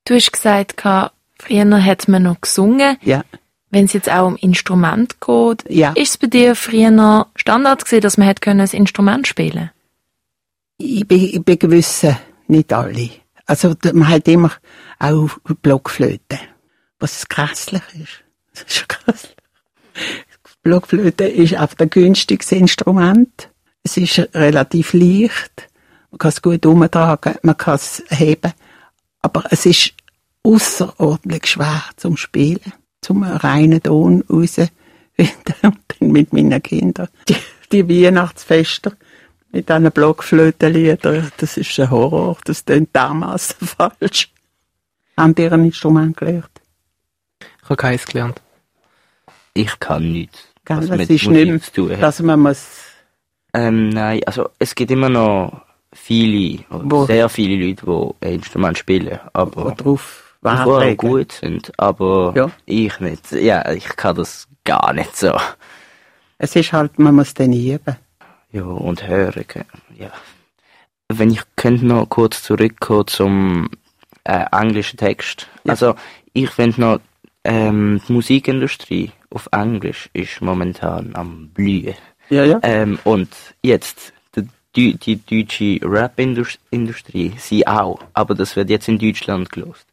[0.06, 2.98] Du hast gesagt, früher hat man noch gesungen.
[3.02, 3.24] Ja.
[3.70, 5.92] Wenn es jetzt auch um Instrument geht, Ja.
[5.94, 9.72] ist es bei dir früher noch Standard gewesen, dass man hat können ein Instrument spielen
[10.78, 13.21] Ich bin, ich bin gewissen, nicht alle.
[13.52, 14.54] Also, man hat immer
[14.98, 15.30] auch
[15.62, 16.40] Blockflöte.
[17.00, 18.24] Was grässlich ist.
[18.54, 19.36] Das ist grässlich.
[20.64, 23.50] Blockflöte ist einfach das günstigste Instrument.
[23.84, 25.68] Es ist relativ leicht.
[26.12, 28.54] Man kann es gut umtragen, man kann es heben.
[29.22, 29.96] Aber es ist
[30.44, 32.72] außerordentlich schwer zum Spielen.
[33.02, 34.60] Zum reinen Ton raus.
[35.18, 37.10] Und dann mit meinen Kindern.
[37.28, 37.36] Die,
[37.74, 38.94] die Weihnachtsfester
[39.52, 42.38] mit diesen Blockflötenliedern, das ist ein Horror.
[42.46, 44.32] Das klingt dermassen falsch.
[45.18, 46.50] Haben die ein Instrument gelernt?
[47.42, 48.42] Ich habe keins gelernt.
[49.54, 50.48] Ich kann nichts.
[50.66, 50.78] Gell?
[50.78, 52.02] was Das mit ist nicht zu tun hat.
[52.02, 52.66] dass man muss,
[53.54, 55.62] Ähm, nein, also es gibt immer noch
[55.94, 60.98] viele, oder Wo- sehr viele Leute, die ein Instrument spielen, aber drauf die auch Wert
[60.98, 62.52] gut sind, aber Ja.
[62.66, 63.32] ich nicht.
[63.34, 65.38] Ja, ich kann das gar nicht so.
[66.38, 67.96] Es ist halt, man muss dann üben.
[68.52, 69.46] Ja, und hören.
[69.98, 70.12] Ja.
[71.08, 73.70] Wenn ich könnte noch kurz zurückkommen zum
[74.24, 75.48] äh, englischen Text.
[75.64, 75.72] Ja.
[75.72, 75.96] Also
[76.34, 77.00] ich finde noch,
[77.44, 81.96] ähm, die Musikindustrie auf Englisch ist momentan am blühen.
[82.30, 82.60] Ja, ja.
[82.64, 83.30] Ähm, und
[83.62, 84.14] jetzt,
[84.76, 89.86] die, die, die deutsche Rap-Industrie, sie auch, aber das wird jetzt in Deutschland gelost.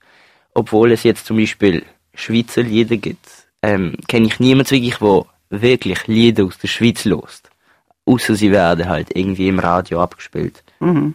[0.55, 3.27] Obwohl es jetzt zum Beispiel Schweizer Lieder gibt,
[3.63, 7.48] ähm, kenne ich niemanden wirklich, der wirklich Lieder aus der Schweiz lost.
[8.09, 10.63] Außer sie werden halt irgendwie im Radio abgespielt.
[10.81, 11.15] Mhm.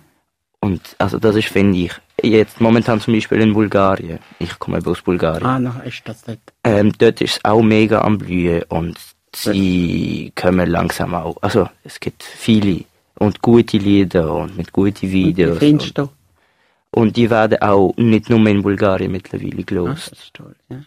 [0.59, 4.19] Und also das ist, finde ich, jetzt momentan zum Beispiel in Bulgarien.
[4.39, 5.45] Ich komme eben aus Bulgarien.
[5.45, 6.41] Ah, noch ist das nicht.
[6.63, 8.97] Ähm, dort ist es auch mega am Blühen und
[9.35, 11.35] sie kommen langsam auch.
[11.41, 12.85] Also es gibt viele
[13.19, 15.57] und gute Lieder und mit guten Videos.
[15.57, 16.99] findest und, du?
[16.99, 20.11] und die werden auch nicht nur in Bulgarien mittlerweile Ah, gelost.
[20.11, 20.55] das ist toll.
[20.69, 20.77] Ja.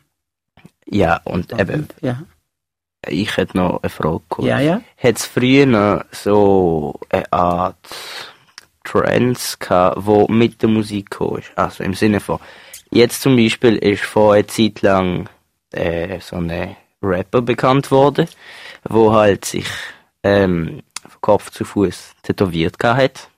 [0.89, 2.23] Ja, und eben, Ja,
[3.09, 4.47] ich hätte noch eine Frage gehabt.
[4.49, 4.61] ja.
[4.61, 4.81] ja.
[5.03, 7.77] Hat es früher noch so eine Art
[8.85, 11.51] Trends gehabt, wo mit der Musik ist?
[11.57, 12.39] Also im Sinne von,
[12.91, 15.29] jetzt zum Beispiel ist vor einer Zeit lang
[15.73, 18.29] äh, so ein Rapper bekannt worden,
[18.89, 19.67] wo halt sich
[20.23, 23.29] ähm, von Kopf zu Fuß tätowiert hat.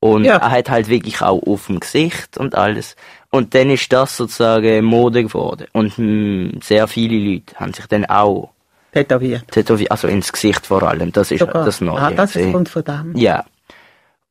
[0.00, 0.36] Und Ja.
[0.38, 2.96] er hat halt wirklich auch auf dem Gesicht und alles.
[3.30, 5.66] Und dann ist das sozusagen Mode geworden.
[5.72, 8.50] Und mh, sehr viele Leute haben sich dann auch
[8.92, 9.46] Tätowiert.
[9.50, 11.12] tätowiert, also ins Gesicht vor allem.
[11.12, 11.64] Das ist Sogar.
[11.64, 12.00] das Neue.
[12.00, 12.52] Ah, das gewesen.
[12.52, 13.16] kommt von dem.
[13.16, 13.44] Ja.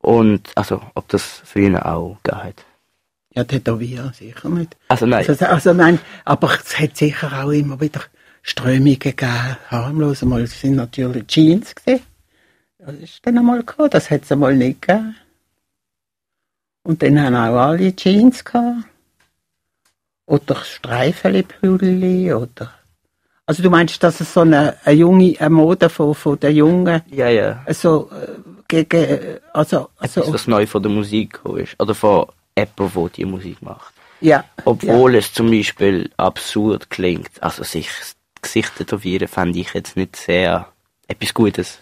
[0.02, 2.64] Und, also, ob das früher auch gehabt
[3.34, 4.76] Ja, tätowieren sicher nicht.
[4.88, 8.00] Also nein, Also, also nein, aber es hat sicher auch immer wieder
[8.42, 10.22] Strömungen gegeben, harmlos.
[10.22, 12.00] Einmal sind natürlich Jeans gesehen.
[12.78, 15.14] Das ist dann einmal gehabt, das hat es einmal nicht gegeben.
[16.82, 18.84] Und dann haben auch alle Jeans gehabt.
[20.26, 22.72] Oder Streifenpulli oder.
[23.50, 27.02] Also du meinst, dass es so eine, eine junge, eine Mode von, von der Jungen,
[27.10, 27.60] ja, ja.
[27.66, 28.28] also äh,
[28.68, 31.74] gegen, also, also, Etwas, was neu von der Musik gekommen ist.
[31.80, 33.92] Oder von jemandem, der die Musik macht.
[34.20, 34.44] ja.
[34.64, 37.42] Obwohl es zum Beispiel absurd klingt.
[37.42, 37.88] Also sich
[38.40, 40.68] Gesicht tätowieren fände ich jetzt nicht sehr
[41.08, 41.80] etwas Gutes.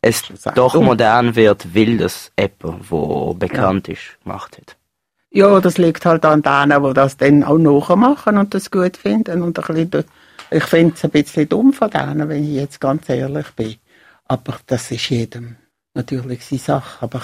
[0.00, 0.22] Es
[0.54, 4.74] doch modern wird, weil das jemand, der bekannt ist, gemacht hat.
[5.32, 9.42] Ja, das liegt halt an denen, die das dann auch nachmachen und das gut finden.
[9.42, 10.04] Und ein bisschen,
[10.50, 13.76] ich finde es ein bisschen dumm von denen, wenn ich jetzt ganz ehrlich bin.
[14.24, 15.56] Aber das ist jedem
[15.94, 17.02] natürlich seine Sache.
[17.02, 17.22] Aber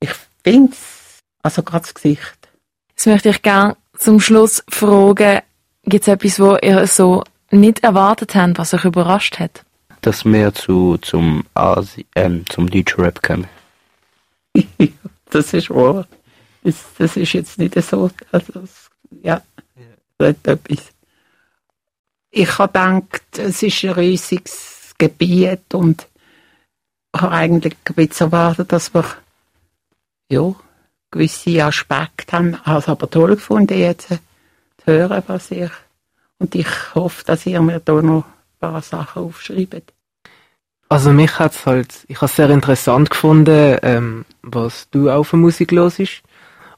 [0.00, 0.10] ich
[0.42, 2.48] finde es, also gerade das Gesicht.
[2.90, 5.40] Jetzt möchte ich gerne zum Schluss fragen,
[5.84, 9.64] gibt es etwas, wo ihr so nicht erwartet habt, was euch überrascht hat?
[10.02, 13.48] Dass wir zu, zum, Asi ähm, zum deutschen Rap kommen.
[15.30, 16.06] das ist wahr.
[16.62, 18.64] Das, das ist jetzt nicht so, also,
[19.22, 19.42] ja,
[20.18, 20.97] das ist etwas.
[22.30, 26.06] Ich habe gedacht, es ist ein riesiges Gebiet und
[27.16, 29.04] habe eigentlich ein bisschen erwartet, dass wir,
[30.30, 30.54] ja,
[31.10, 32.54] gewisse Aspekte haben.
[32.54, 34.18] Ich habe es aber toll gefunden, jetzt zu
[34.84, 35.70] hören, was ich,
[36.38, 39.92] und ich hoffe, dass ihr mir da noch ein paar Sachen aufschreibt.
[40.90, 45.72] Also mich hat's halt, ich habe sehr interessant gefunden, ähm, was du auch für Musik
[45.72, 46.22] hörst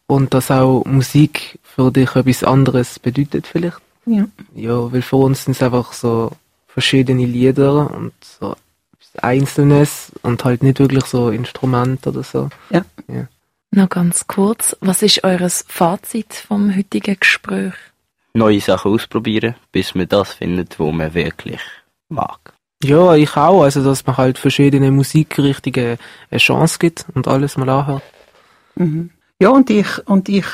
[0.06, 3.80] und dass auch Musik für dich etwas anderes bedeutet vielleicht.
[4.06, 4.26] Ja.
[4.54, 6.32] Ja, weil für uns sind es einfach so
[6.66, 8.56] verschiedene Lieder und so
[9.18, 12.48] Einzelnes und halt nicht wirklich so Instrument oder so.
[12.70, 12.84] Ja.
[13.72, 17.74] Noch ganz kurz, was ist eures Fazit vom heutigen Gespräch?
[18.34, 21.60] Neue Sachen ausprobieren, bis man das findet, wo man wirklich
[22.08, 22.52] mag.
[22.82, 23.62] Ja, ich auch.
[23.62, 25.98] Also, dass man halt verschiedene Musikrichtungen
[26.30, 28.02] eine Chance gibt und alles mal anhört.
[28.76, 29.10] Mhm.
[29.40, 30.46] Ja, und ich, und ich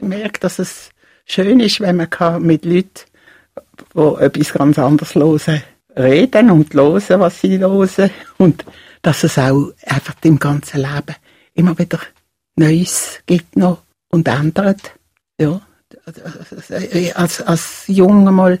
[0.00, 0.90] merke, dass es
[1.28, 3.04] schön ist, wenn man kann mit Leuten,
[3.94, 5.62] die etwas ganz anderes hören,
[5.96, 8.10] reden und hören, was sie hören.
[8.38, 8.64] Und
[9.02, 11.16] dass es auch einfach im ganzen Leben
[11.54, 12.00] immer wieder
[12.56, 14.92] Neues gibt noch und ändert.
[15.40, 15.60] Ja.
[17.14, 18.58] Als, als Junge mal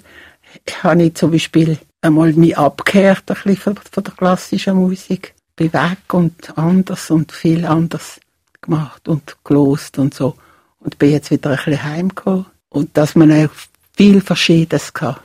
[0.82, 5.34] habe ich zum Beispiel einmal mich abgekehrt ein bisschen von, von der klassischen Musik.
[5.56, 8.20] Bin weg und anders und viel anders
[8.60, 10.36] gemacht und gelost und so.
[10.78, 12.46] Und bin jetzt wieder ein bisschen heimgekommen.
[12.78, 13.50] Und dass man auch
[13.96, 15.16] viel Verschiedenes kann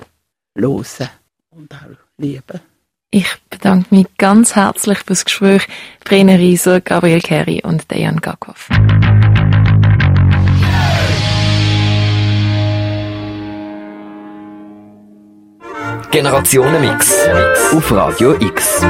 [0.57, 1.09] hören
[1.51, 2.61] und auch lieben.
[3.11, 5.67] Ich bedanke mich ganz herzlich fürs Gespräch.
[6.03, 8.69] Brenner Rieser, Gabriel Kerry und Dejan Gakov.
[16.09, 17.27] Generationenmix
[17.71, 18.81] auf Radio X.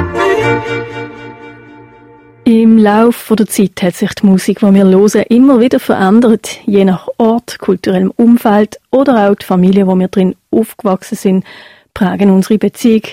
[2.46, 6.84] Im Laufe der Zeit hat sich die Musik, die wir hören, immer wieder verändert, je
[6.84, 11.46] nach Ort, kulturellem Umfeld oder auch die Familie, wo wir drin aufgewachsen sind,
[11.94, 13.04] prägen unsere Beziehung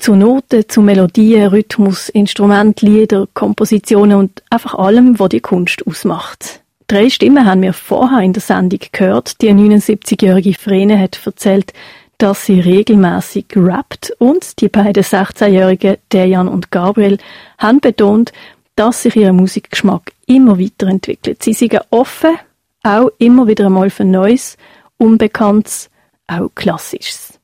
[0.00, 6.60] zu Noten, zu Melodien, Rhythmus, Instrument, Lieder, Kompositionen und einfach allem, was die Kunst ausmacht.
[6.88, 9.40] Drei Stimmen haben wir vorher in der Sendung gehört.
[9.40, 11.72] Die 79-jährige Vrene hat erzählt,
[12.18, 17.18] dass sie regelmäßig rappt und die beiden 16-jährigen Dejan und Gabriel
[17.56, 18.32] haben betont,
[18.76, 21.42] dass sich ihr Musikgeschmack immer weiterentwickelt.
[21.42, 22.36] Sie sind offen,
[22.82, 24.56] auch immer wieder einmal für Neues,
[24.98, 25.90] Unbekanntes,
[26.26, 27.38] auch Klassisches.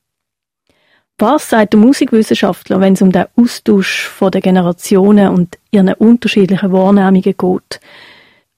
[1.19, 6.71] Was sagt der Musikwissenschaftler, wenn es um den Austausch von den Generationen und ihren unterschiedlichen
[6.71, 7.79] Wahrnehmungen geht?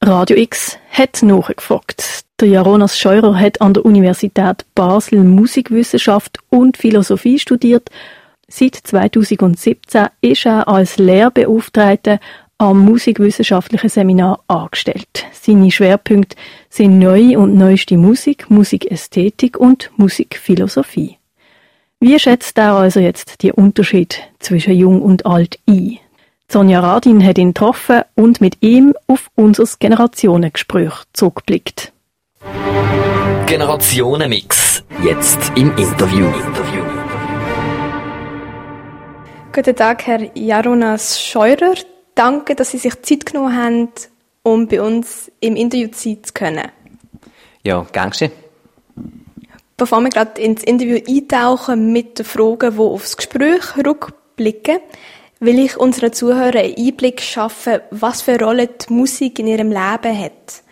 [0.01, 2.25] Radio X hat nachgefragt.
[2.39, 7.89] Der Jaronas Scheurer hat an der Universität Basel Musikwissenschaft und Philosophie studiert.
[8.47, 12.19] Seit 2017 ist er als Lehrbeauftragter
[12.59, 15.25] am musikwissenschaftlichen Seminar angestellt.
[15.31, 16.35] Seine Schwerpunkte
[16.69, 21.17] sind neue und neueste Musik, Musikästhetik und Musikphilosophie.
[22.01, 25.99] Wie schätzt er also jetzt die Unterschied zwischen Jung und Alt ein?
[26.51, 31.93] Sonja Radin hat ihn getroffen und mit ihm auf unser Generationengespräch zurückgeblickt.
[33.45, 34.83] Generationenmix.
[35.03, 36.27] Jetzt im Interview.
[39.53, 41.75] Guten Tag, Herr Jaronas Scheurer.
[42.19, 43.89] Danke, dass Sie sich Zeit genommen haben,
[44.43, 46.67] um bei uns im Interview sein zu können.
[47.63, 48.33] Ja, gern geschehen.
[49.77, 54.79] Bevor wir gerade ins Interview eintauchen mit den Fragen, die aufs Gespräch rückblicken,
[55.39, 59.69] will ich unseren Zuhörern einen Einblick schaffen, was für eine Rolle die Musik in ihrem
[59.69, 60.63] Leben hat.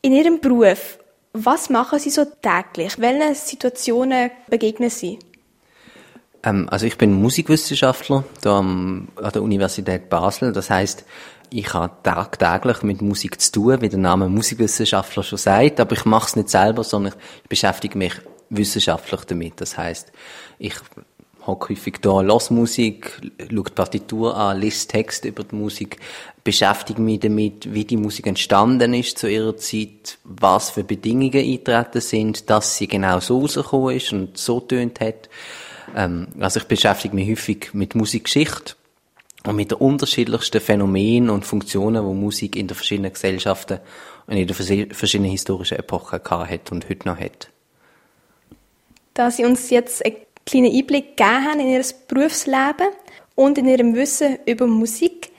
[0.00, 0.98] In Ihrem Beruf,
[1.32, 2.98] was machen Sie so täglich?
[2.98, 5.20] Welchen Situationen begegnen Sie?
[6.42, 10.52] Ähm, also ich bin Musikwissenschaftler da am, an der Universität Basel.
[10.52, 11.04] Das heißt,
[11.50, 16.04] ich habe tagtäglich mit Musik zu tun, wie der Name Musikwissenschaftler schon sagt, aber ich
[16.04, 17.12] mache es nicht selber, sondern
[17.42, 18.14] ich beschäftige mich
[18.48, 19.60] wissenschaftlich damit.
[19.60, 20.12] Das heißt,
[20.58, 20.74] ich
[21.46, 25.98] hocke häufig da, los Musik, schaue die Partitur an, lese Text über die Musik,
[26.44, 32.00] beschäftige mich damit, wie die Musik entstanden ist zu ihrer Zeit, was für Bedingungen eintreten
[32.00, 35.28] sind, dass sie genau so rausgekommen ist und so tönt hat.
[35.96, 38.74] Ähm, also ich beschäftige mich häufig mit Musikgeschichte
[39.46, 43.80] und mit den unterschiedlichsten Phänomenen und Funktionen, wo Musik in den verschiedenen Gesellschaften
[44.26, 44.54] und in den
[44.94, 47.48] verschiedenen historischen Epochen hat und heute noch hat.
[49.14, 50.16] Da Sie uns jetzt einen
[50.46, 52.88] kleinen Einblick gegeben haben in Ihr Berufsleben
[53.34, 55.30] und in Ihrem Wissen über Musik,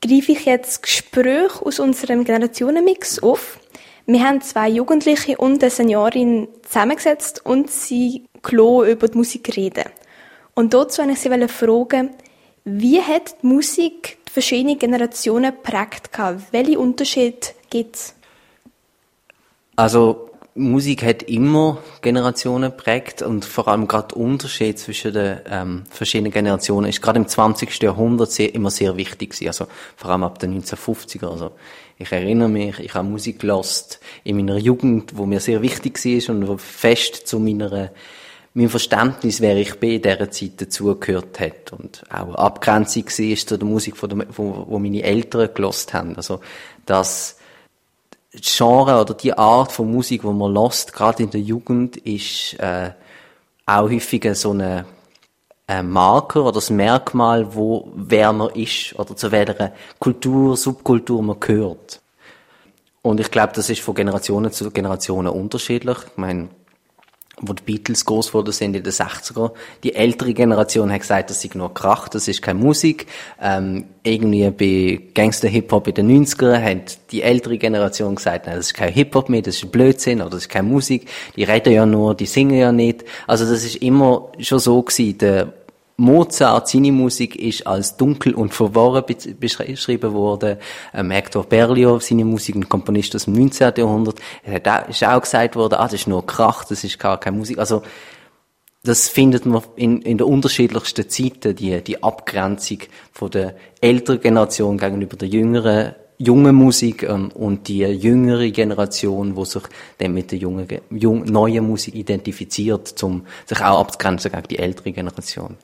[0.00, 3.58] greife ich jetzt Gespräche aus unserem Generationenmix auf.
[4.06, 9.84] Wir haben zwei Jugendliche und eine Seniorin zusammengesetzt und sie Klo über die Musik reden.
[10.54, 12.10] Und dazu wollte ich Sie fragen,
[12.64, 16.10] wie hat die Musik die verschiedenen Generationen geprägt?
[16.50, 18.14] Welche Unterschiede gibt es?
[19.76, 25.84] Also, Musik hat immer Generationen geprägt und vor allem gerade der Unterschied zwischen den ähm,
[25.88, 27.80] verschiedenen Generationen ist gerade im 20.
[27.82, 29.46] Jahrhundert sehr, immer sehr wichtig gewesen.
[29.46, 29.66] Also
[29.96, 31.30] vor allem ab den 1950er.
[31.30, 31.52] Also
[31.98, 36.34] ich erinnere mich, ich habe Musik gelost in meiner Jugend, wo mir sehr wichtig war
[36.34, 37.92] und wo fest zu meiner
[38.54, 43.36] mein Verständnis, wer ich bin, in dieser Zeit dazugehört hat und auch eine Abgrenzung war
[43.36, 46.16] zu der Musik, der, wo, wo meine Eltern gelost haben.
[46.16, 46.40] Also,
[46.84, 47.36] das
[48.32, 52.90] Genre oder die Art von Musik, die man lost, gerade in der Jugend, ist äh,
[53.66, 54.84] auch häufig so eine
[55.70, 61.38] ein Marker oder das Merkmal, wo wer man ist oder zu welcher Kultur, Subkultur man
[61.38, 62.00] gehört.
[63.02, 65.96] Und ich glaube, das ist von Generationen zu Generationen unterschiedlich.
[66.10, 66.48] Ich meine,
[67.40, 69.52] wo die Beatles groß geworden sind in den 60er.
[69.82, 73.06] Die ältere Generation hat gesagt, das sei nur Krach, das ist keine Musik.
[73.40, 78.74] Ähm, irgendwie bei Gangster-Hip-Hop in den 90er hat die ältere Generation gesagt, nein, das ist
[78.74, 81.08] kein Hip-Hop mehr, das ist Blödsinn oder das ist keine Musik.
[81.36, 83.04] Die reden ja nur, die singen ja nicht.
[83.26, 85.18] Also das ist immer schon so gewesen.
[85.18, 85.52] Der
[86.00, 89.04] Mozart, seine Musik ist als dunkel und verworren
[89.38, 90.56] beschrieben worden.
[90.94, 93.74] Ähm, Hector Berlioz, seine Musik, ein Komponist aus dem 19.
[93.76, 97.36] Jahrhundert, auch, ist auch gesagt worden, ah, das ist nur Krach, das ist gar keine
[97.36, 97.58] Musik.
[97.58, 97.82] Also,
[98.82, 102.78] das findet man in, in der unterschiedlichsten Zeiten, die, die Abgrenzung
[103.12, 109.44] von der älteren Generation gegenüber der jüngeren junge Musik ähm, und die jüngere Generation, wo
[109.44, 109.64] sich
[109.98, 114.92] dann mit der jungen, jung, neuen Musik identifiziert, um sich auch abzugrenzen gegen die ältere
[114.92, 115.56] Generation.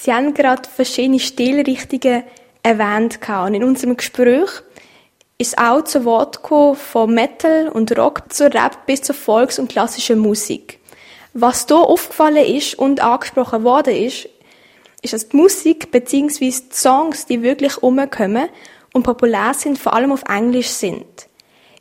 [0.00, 2.22] Sie haben gerade verschiedene Stilrichtungen
[2.62, 3.18] erwähnt.
[3.28, 4.48] Und in unserem Gespräch
[5.38, 9.68] ist auch zu Wort gekommen von Metal und Rock zu Rap bis zur Volks- und
[9.68, 10.78] klassischen Musik.
[11.34, 14.28] Was hier aufgefallen ist und angesprochen worden ist,
[15.02, 16.38] ist, dass die Musik bzw.
[16.38, 18.48] die Songs, die wirklich umkommen
[18.92, 21.28] und populär sind, vor allem auf Englisch sind.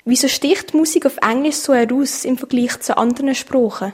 [0.06, 3.94] Wieso sticht Musik auf Englisch so heraus im Vergleich zu anderen Sprachen?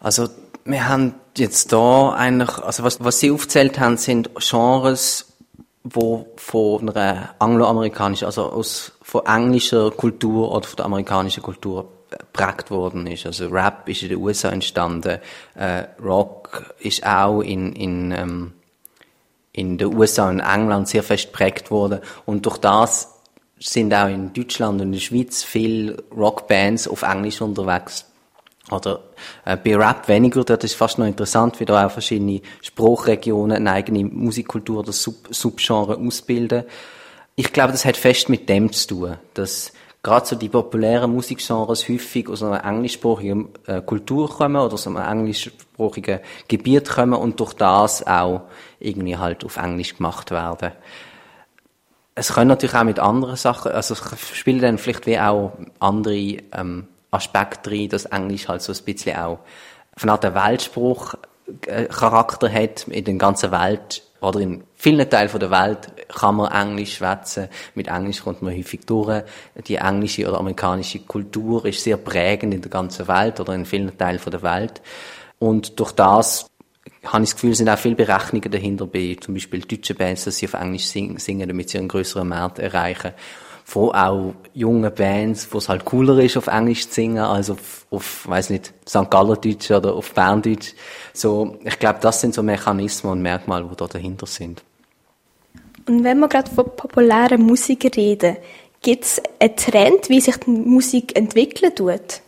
[0.00, 0.28] Also
[0.70, 5.32] wir haben jetzt da eigentlich, also was, was Sie aufzählt haben, sind Genres,
[5.82, 12.70] wo von einer angloamerikanischen, also aus, von englischer Kultur oder von der amerikanischen Kultur geprägt
[12.70, 13.26] worden ist.
[13.26, 15.20] Also Rap ist in den USA entstanden,
[15.54, 18.52] äh, Rock ist auch in, in, ähm,
[19.52, 23.16] in den USA und England sehr fest geprägt worden und durch das
[23.58, 28.09] sind auch in Deutschland und in der Schweiz viele Rockbands auf Englisch unterwegs.
[28.70, 29.00] Oder
[29.44, 33.72] äh, bei Rap weniger, dort ist fast noch interessant, wie da auch verschiedene Spruchregionen eine
[33.72, 36.64] eigene Musikkultur oder Sub Subgenre ausbilden.
[37.36, 41.88] Ich glaube, das hat fest mit dem zu tun, dass gerade so die populären Musikgenres
[41.88, 47.54] häufig aus einer englischsprachigen äh, Kultur kommen oder aus einem englischsprachigen Gebiet kommen und durch
[47.54, 48.42] das auch
[48.78, 50.72] irgendwie halt auf Englisch gemacht werden.
[52.14, 56.36] Es können natürlich auch mit anderen Sachen, also es spielen dann vielleicht wie auch andere
[56.52, 59.40] ähm, Aspekt drin, dass Englisch halt so ein bisschen auch
[59.96, 61.14] von der Weltspruch
[61.66, 66.52] äh, Charakter hat in der ganzen Welt oder in vielen Teilen der Welt kann man
[66.52, 67.48] Englisch schwätzen.
[67.74, 69.24] Mit Englisch kommt man häufig durch.
[69.66, 73.96] Die englische oder amerikanische Kultur ist sehr prägend in der ganzen Welt oder in vielen
[73.96, 74.82] Teilen der Welt.
[75.38, 76.46] Und durch das
[77.04, 80.36] habe ich das Gefühl, sind auch viele Berechnungen dahinter bei zum Beispiel deutschen Bands, dass
[80.36, 83.12] sie auf Englisch singen, damit sie einen größeren Markt erreichen
[83.70, 87.86] von auch jungen Bands, wo es halt cooler ist, auf Englisch zu singen, als auf,
[87.90, 89.08] auf weiß nicht, St.
[89.08, 90.72] Gallerdeutsch oder auf Berndeutsch.
[91.12, 94.64] So, ich glaube, das sind so Mechanismen und Merkmale, die da dahinter sind.
[95.86, 98.38] Und wenn wir gerade von populärer Musik reden,
[98.82, 102.22] gibt es einen Trend, wie sich die Musik entwickeln tut?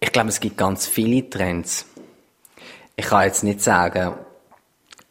[0.00, 1.86] Ich glaube, es gibt ganz viele Trends.
[2.94, 4.16] Ich kann jetzt nicht sagen,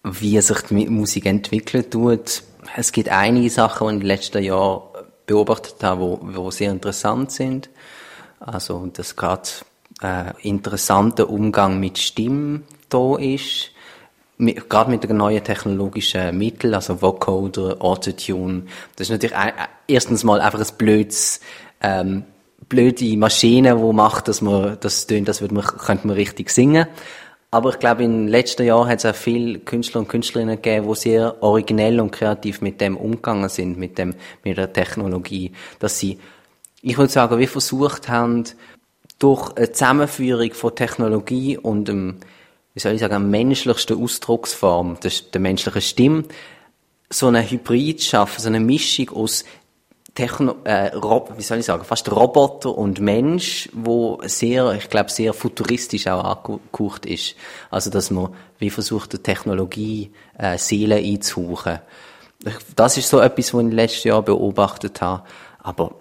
[0.04, 2.44] wie sich die Musik entwickeln tut
[2.76, 4.82] es gibt einige Sachen, die ich in den letzten Jahren
[5.26, 7.70] beobachtet habe, die, die sehr interessant sind.
[8.40, 9.50] Also, dass gerade
[10.02, 13.72] äh, interessanter Umgang mit Stimmen da ist.
[14.40, 18.64] Mit, gerade mit den neuen technologischen Mitteln, also Vocoder, Autotune.
[18.96, 19.52] Das ist natürlich ein,
[19.88, 21.40] erstens mal einfach ein blödes,
[21.82, 22.24] ähm,
[22.70, 26.86] blöde Maschine, die macht, dass man, das tönt, das würde man, könnte man richtig singen.
[27.50, 30.88] Aber ich glaube, in den letzten Jahren hat es auch viele Künstler und Künstlerinnen gegeben,
[30.88, 35.54] die sehr originell und kreativ mit dem umgegangen sind, mit dem, mit der Technologie.
[35.80, 36.20] Dass sie,
[36.82, 38.44] ich würde sagen, wie versucht haben,
[39.20, 42.18] durch eine Zusammenführung von Technologie und dem,
[42.74, 44.98] wie soll ich sagen, menschlichsten Ausdrucksform,
[45.34, 46.24] der menschlichen Stimme,
[47.10, 49.46] so eine Hybrid schaffen, so eine Mischung aus
[50.18, 55.12] Techno, äh, Rob, wie soll ich sagen, fast Roboter und Mensch, wo sehr, ich glaube,
[55.12, 57.36] sehr futuristisch auch angehaucht ist.
[57.70, 61.82] Also, dass man wie versucht, die Technologie äh, Seele einzuhauchen.
[62.76, 65.22] Das ist so etwas, was ich letzten Jahren beobachtet habe.
[65.60, 65.92] Aber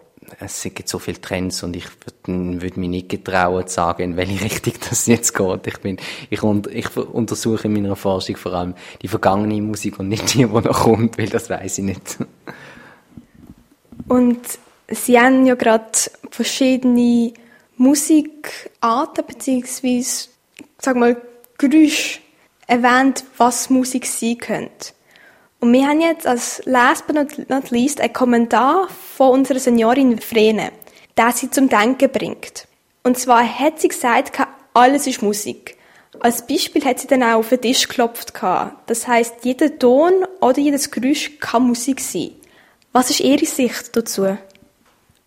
[0.41, 1.85] es gibt so viele Trends und ich
[2.25, 5.67] würde würd mich nicht getrauen zu sagen, in welche Richtung das jetzt geht.
[5.67, 5.99] Ich bin,
[6.31, 10.39] ich, un, ich untersuche in meiner Forschung vor allem die vergangene Musik und nicht die,
[10.39, 12.17] die noch kommt, weil das weiß ich nicht.
[14.09, 14.41] Und
[14.89, 15.91] Sie haben ja gerade
[16.31, 17.33] verschiedene
[17.77, 20.29] Musikarten beziehungsweise,
[20.81, 21.21] sag mal,
[21.59, 22.21] Geräusche
[22.67, 24.93] erwähnt, was Musik sein könnte.
[25.59, 27.17] Und wir haben jetzt als last but
[27.49, 30.71] not least einen Kommentar von unserer Seniorin Vrene,
[31.17, 32.69] der sie zum Denken bringt.
[33.03, 34.39] Und zwar hat sie gesagt,
[34.75, 35.77] alles ist Musik.
[36.21, 38.33] Als Beispiel hat sie dann auch auf den Tisch geklopft.
[38.87, 42.33] Das heißt, jeder Ton oder jedes Geräusch kann Musik sein.
[42.97, 44.39] Was ist Ihre Sicht dazu?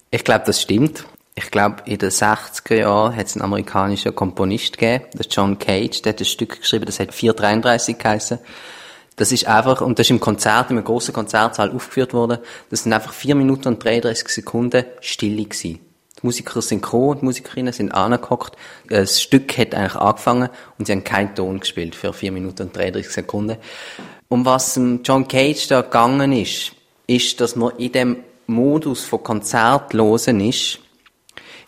[0.09, 1.05] Ich glaube, das stimmt.
[1.35, 6.01] ich glaube, in den 60er Jahren hat es einen amerikanischen Komponist gegeben, der John Cage,
[6.01, 8.39] der hat ein Stück geschrieben, das hat 433 geheißen.
[9.17, 12.39] Das ist einfach, und das ist im Konzert, in einem grossen Konzertsaal aufgeführt worden,
[12.71, 15.77] das sind einfach 4 Minuten und 33 Sekunden Stille gewesen.
[16.17, 18.57] Die Musiker sind gekommen, die Musikerinnen sind angehockt.
[18.87, 20.49] Das Stück hat eigentlich angefangen
[20.79, 23.57] und sie haben keinen Ton gespielt für 4 Minuten und 33 Sekunden.
[24.27, 26.71] Um was John Cage da gegangen ist,
[27.09, 30.79] ist, dass man in dem Modus von Konzert losen ist,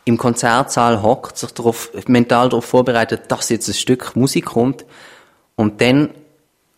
[0.06, 4.86] im Konzertsaal hockt, sich darauf, mental darauf vorbereitet, dass jetzt ein Stück Musik kommt
[5.56, 6.10] und dann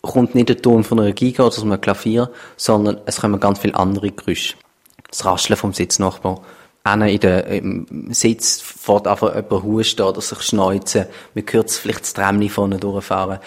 [0.02, 3.60] kommt nicht der Ton von einer Giga oder von einem Klavier, sondern es kommen ganz
[3.60, 4.56] viele andere Geräusche.
[5.10, 6.42] Das Rascheln vom Sitznachbar.
[6.84, 11.06] Einer in der, im Sitz fährt einfach jemand husten oder sich schneuzen.
[11.34, 13.40] Man hört vielleicht das Trämchen vorne durchfahren.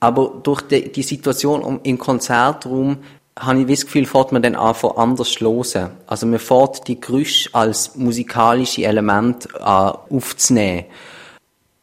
[0.00, 2.98] Aber durch die, die Situation im Konzertraum
[3.40, 5.90] habe ich das Gefühl, fährt man dann einfach anders hören.
[6.06, 10.84] Also man fährt die Geräusche als musikalische Element an, aufzunehmen.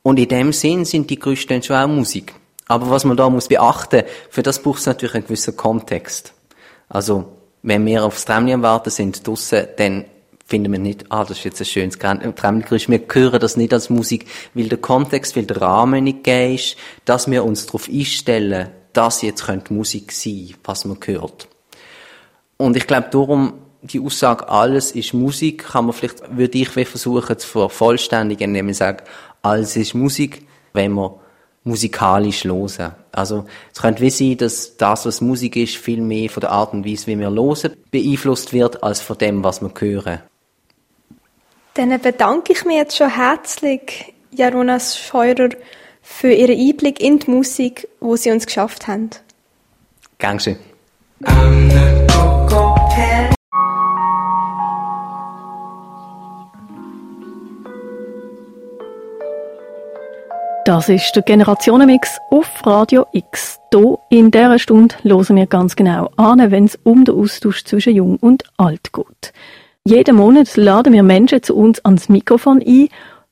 [0.03, 2.33] Und in dem Sinn sind die Geräusche dann schon auch Musik.
[2.67, 6.33] Aber was man da muss beachten, für das braucht es natürlich einen gewissen Kontext.
[6.89, 7.25] Also,
[7.63, 10.05] wenn wir aufs Tramli warten sind draussen, dann
[10.45, 12.87] finden wir nicht, ah, das ist jetzt ein schönes Tramli-Geräusch.
[12.87, 16.77] Wir hören das nicht als Musik, weil der Kontext, weil der Rahmen nicht gegeben ist,
[17.03, 21.47] dass wir uns darauf einstellen, dass jetzt könnte Musik sein, was man hört.
[22.57, 27.37] Und ich glaube, darum, die Aussage, alles ist Musik, kann man vielleicht, würde ich versuchen
[27.37, 29.03] zu vervollständigen, indem ich sage,
[29.41, 31.11] alles ist Musik, wenn man
[31.63, 32.95] musikalisch hören.
[33.11, 36.73] Also, es könnte wie sein, dass das, was Musik ist, viel mehr von der Art
[36.73, 40.21] und Weise, wie wir hören, beeinflusst wird, als von dem, was wir hören.
[41.75, 45.49] Dann bedanke ich mich jetzt schon herzlich, Jaronas Scheurer,
[46.09, 49.09] für Ihren Einblick in die Musik, wo Sie uns geschafft haben.
[50.17, 50.57] Gern schön.
[60.65, 63.59] Das ist der Generationenmix auf Radio X.
[63.71, 67.95] Hier in dieser Stunde hören wir ganz genau an, wenn es um den Austausch zwischen
[67.95, 69.33] Jung und Alt geht.
[69.83, 72.89] Jeden Monat laden wir Menschen zu uns ans Mikrofon ein,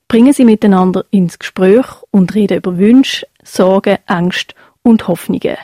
[0.08, 5.58] bringen sie miteinander ins Gespräch und reden über Wünsche, Sorgen, Ängste und Hoffnungen.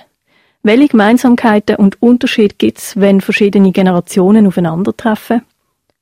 [0.63, 5.41] Welche Gemeinsamkeiten und Unterschiede gibt es, wenn verschiedene Generationen aufeinandertreffen?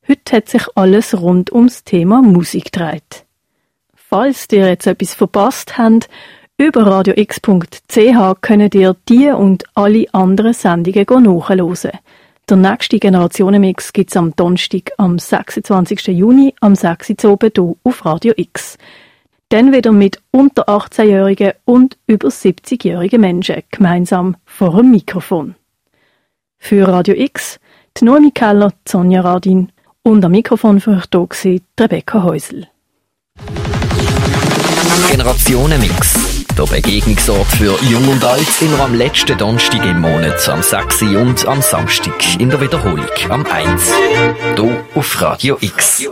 [0.07, 3.25] Heute hat sich alles rund ums Thema Musik gedreht.
[3.95, 6.09] Falls ihr jetzt etwas verpasst habt,
[6.57, 11.99] über radiox.ch könnt ihr die und alle anderen Sendungen nachhören.
[12.49, 16.07] Der nächste Generationenmix gibt es am Donnerstag, am 26.
[16.07, 17.23] Juni, am 6.
[17.23, 18.79] Uhr hier auf Radio X.
[19.49, 25.53] Dann wieder mit unter 18-jährigen und über 70-jährigen Menschen gemeinsam vor dem Mikrofon.
[26.57, 27.59] Für Radio X,
[27.97, 29.71] die Noemi Keller, Sonja Radin
[30.01, 32.65] und am Mikrofon für euch hier Rebecca Häusl.
[35.11, 36.28] Generationenmix.
[36.59, 41.03] Der Begegnungsort für Jung und Alt immer am letzten Donnerstag im Monat, am 6.
[41.03, 43.93] und am Samstag in der Wiederholung am 1.
[44.57, 46.03] Hier auf Radio X.